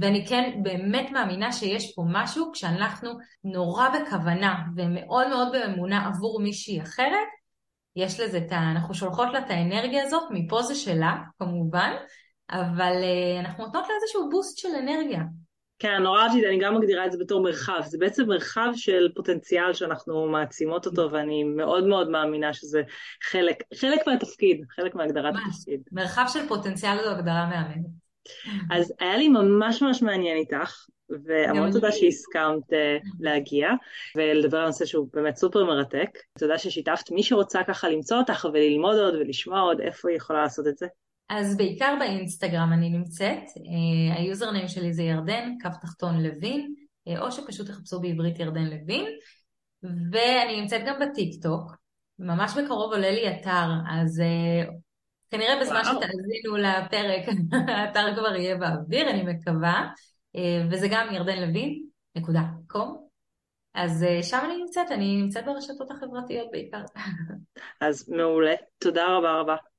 [0.00, 3.10] ואני כן באמת מאמינה שיש פה משהו, כשאנחנו
[3.44, 7.28] נורא בכוונה ומאוד מאוד באמונה עבור מישהי אחרת,
[7.96, 8.70] יש לזה את ה...
[8.70, 11.92] אנחנו שולחות לה את האנרגיה הזאת, מפה זה שלה, כמובן,
[12.50, 15.20] אבל אה, אנחנו נותנות לה איזשהו בוסט של אנרגיה.
[15.78, 17.80] כן, נורא אהבתי, אני גם מגדירה את זה בתור מרחב.
[17.84, 22.82] זה בעצם מרחב של פוטנציאל שאנחנו מעצימות אותו, ואני מאוד מאוד מאמינה שזה
[23.30, 25.80] חלק, חלק מהתפקיד, חלק מהגדרת התפקיד.
[25.92, 28.04] מרחב של פוטנציאל זו הגדרה מהממת.
[28.70, 33.68] אז היה לי ממש ממש מעניין איתך, והמון תודה שהסכמת אה, להגיע
[34.16, 36.08] ולדבר על נושא שהוא באמת סופר מרתק.
[36.38, 37.10] תודה ששיתפת.
[37.10, 40.86] מי שרוצה ככה למצוא אותך וללמוד עוד ולשמוע עוד, איפה היא יכולה לעשות את זה?
[41.28, 46.74] אז בעיקר באינסטגרם אני נמצאת, אה, היוזרניים שלי זה ירדן, קו תחתון לוין,
[47.08, 49.04] אה, או שפשוט תחפשו בעברית ירדן לוין,
[49.82, 51.76] ואני נמצאת גם בטיק טוק,
[52.18, 54.70] ממש בקרוב עולה לי אתר, אז אה,
[55.30, 56.02] כנראה בזמן וואו.
[56.02, 57.28] שתאזינו לפרק,
[57.68, 59.88] האתר כבר יהיה באוויר, אני מקווה,
[60.70, 61.82] וזה גם ירדן לוין,
[62.14, 63.04] נקודה קום.
[63.74, 66.82] אז שם אני נמצאת, אני נמצאת ברשתות החברתיות בעיקר.
[67.80, 69.56] אז מעולה, תודה רבה רבה.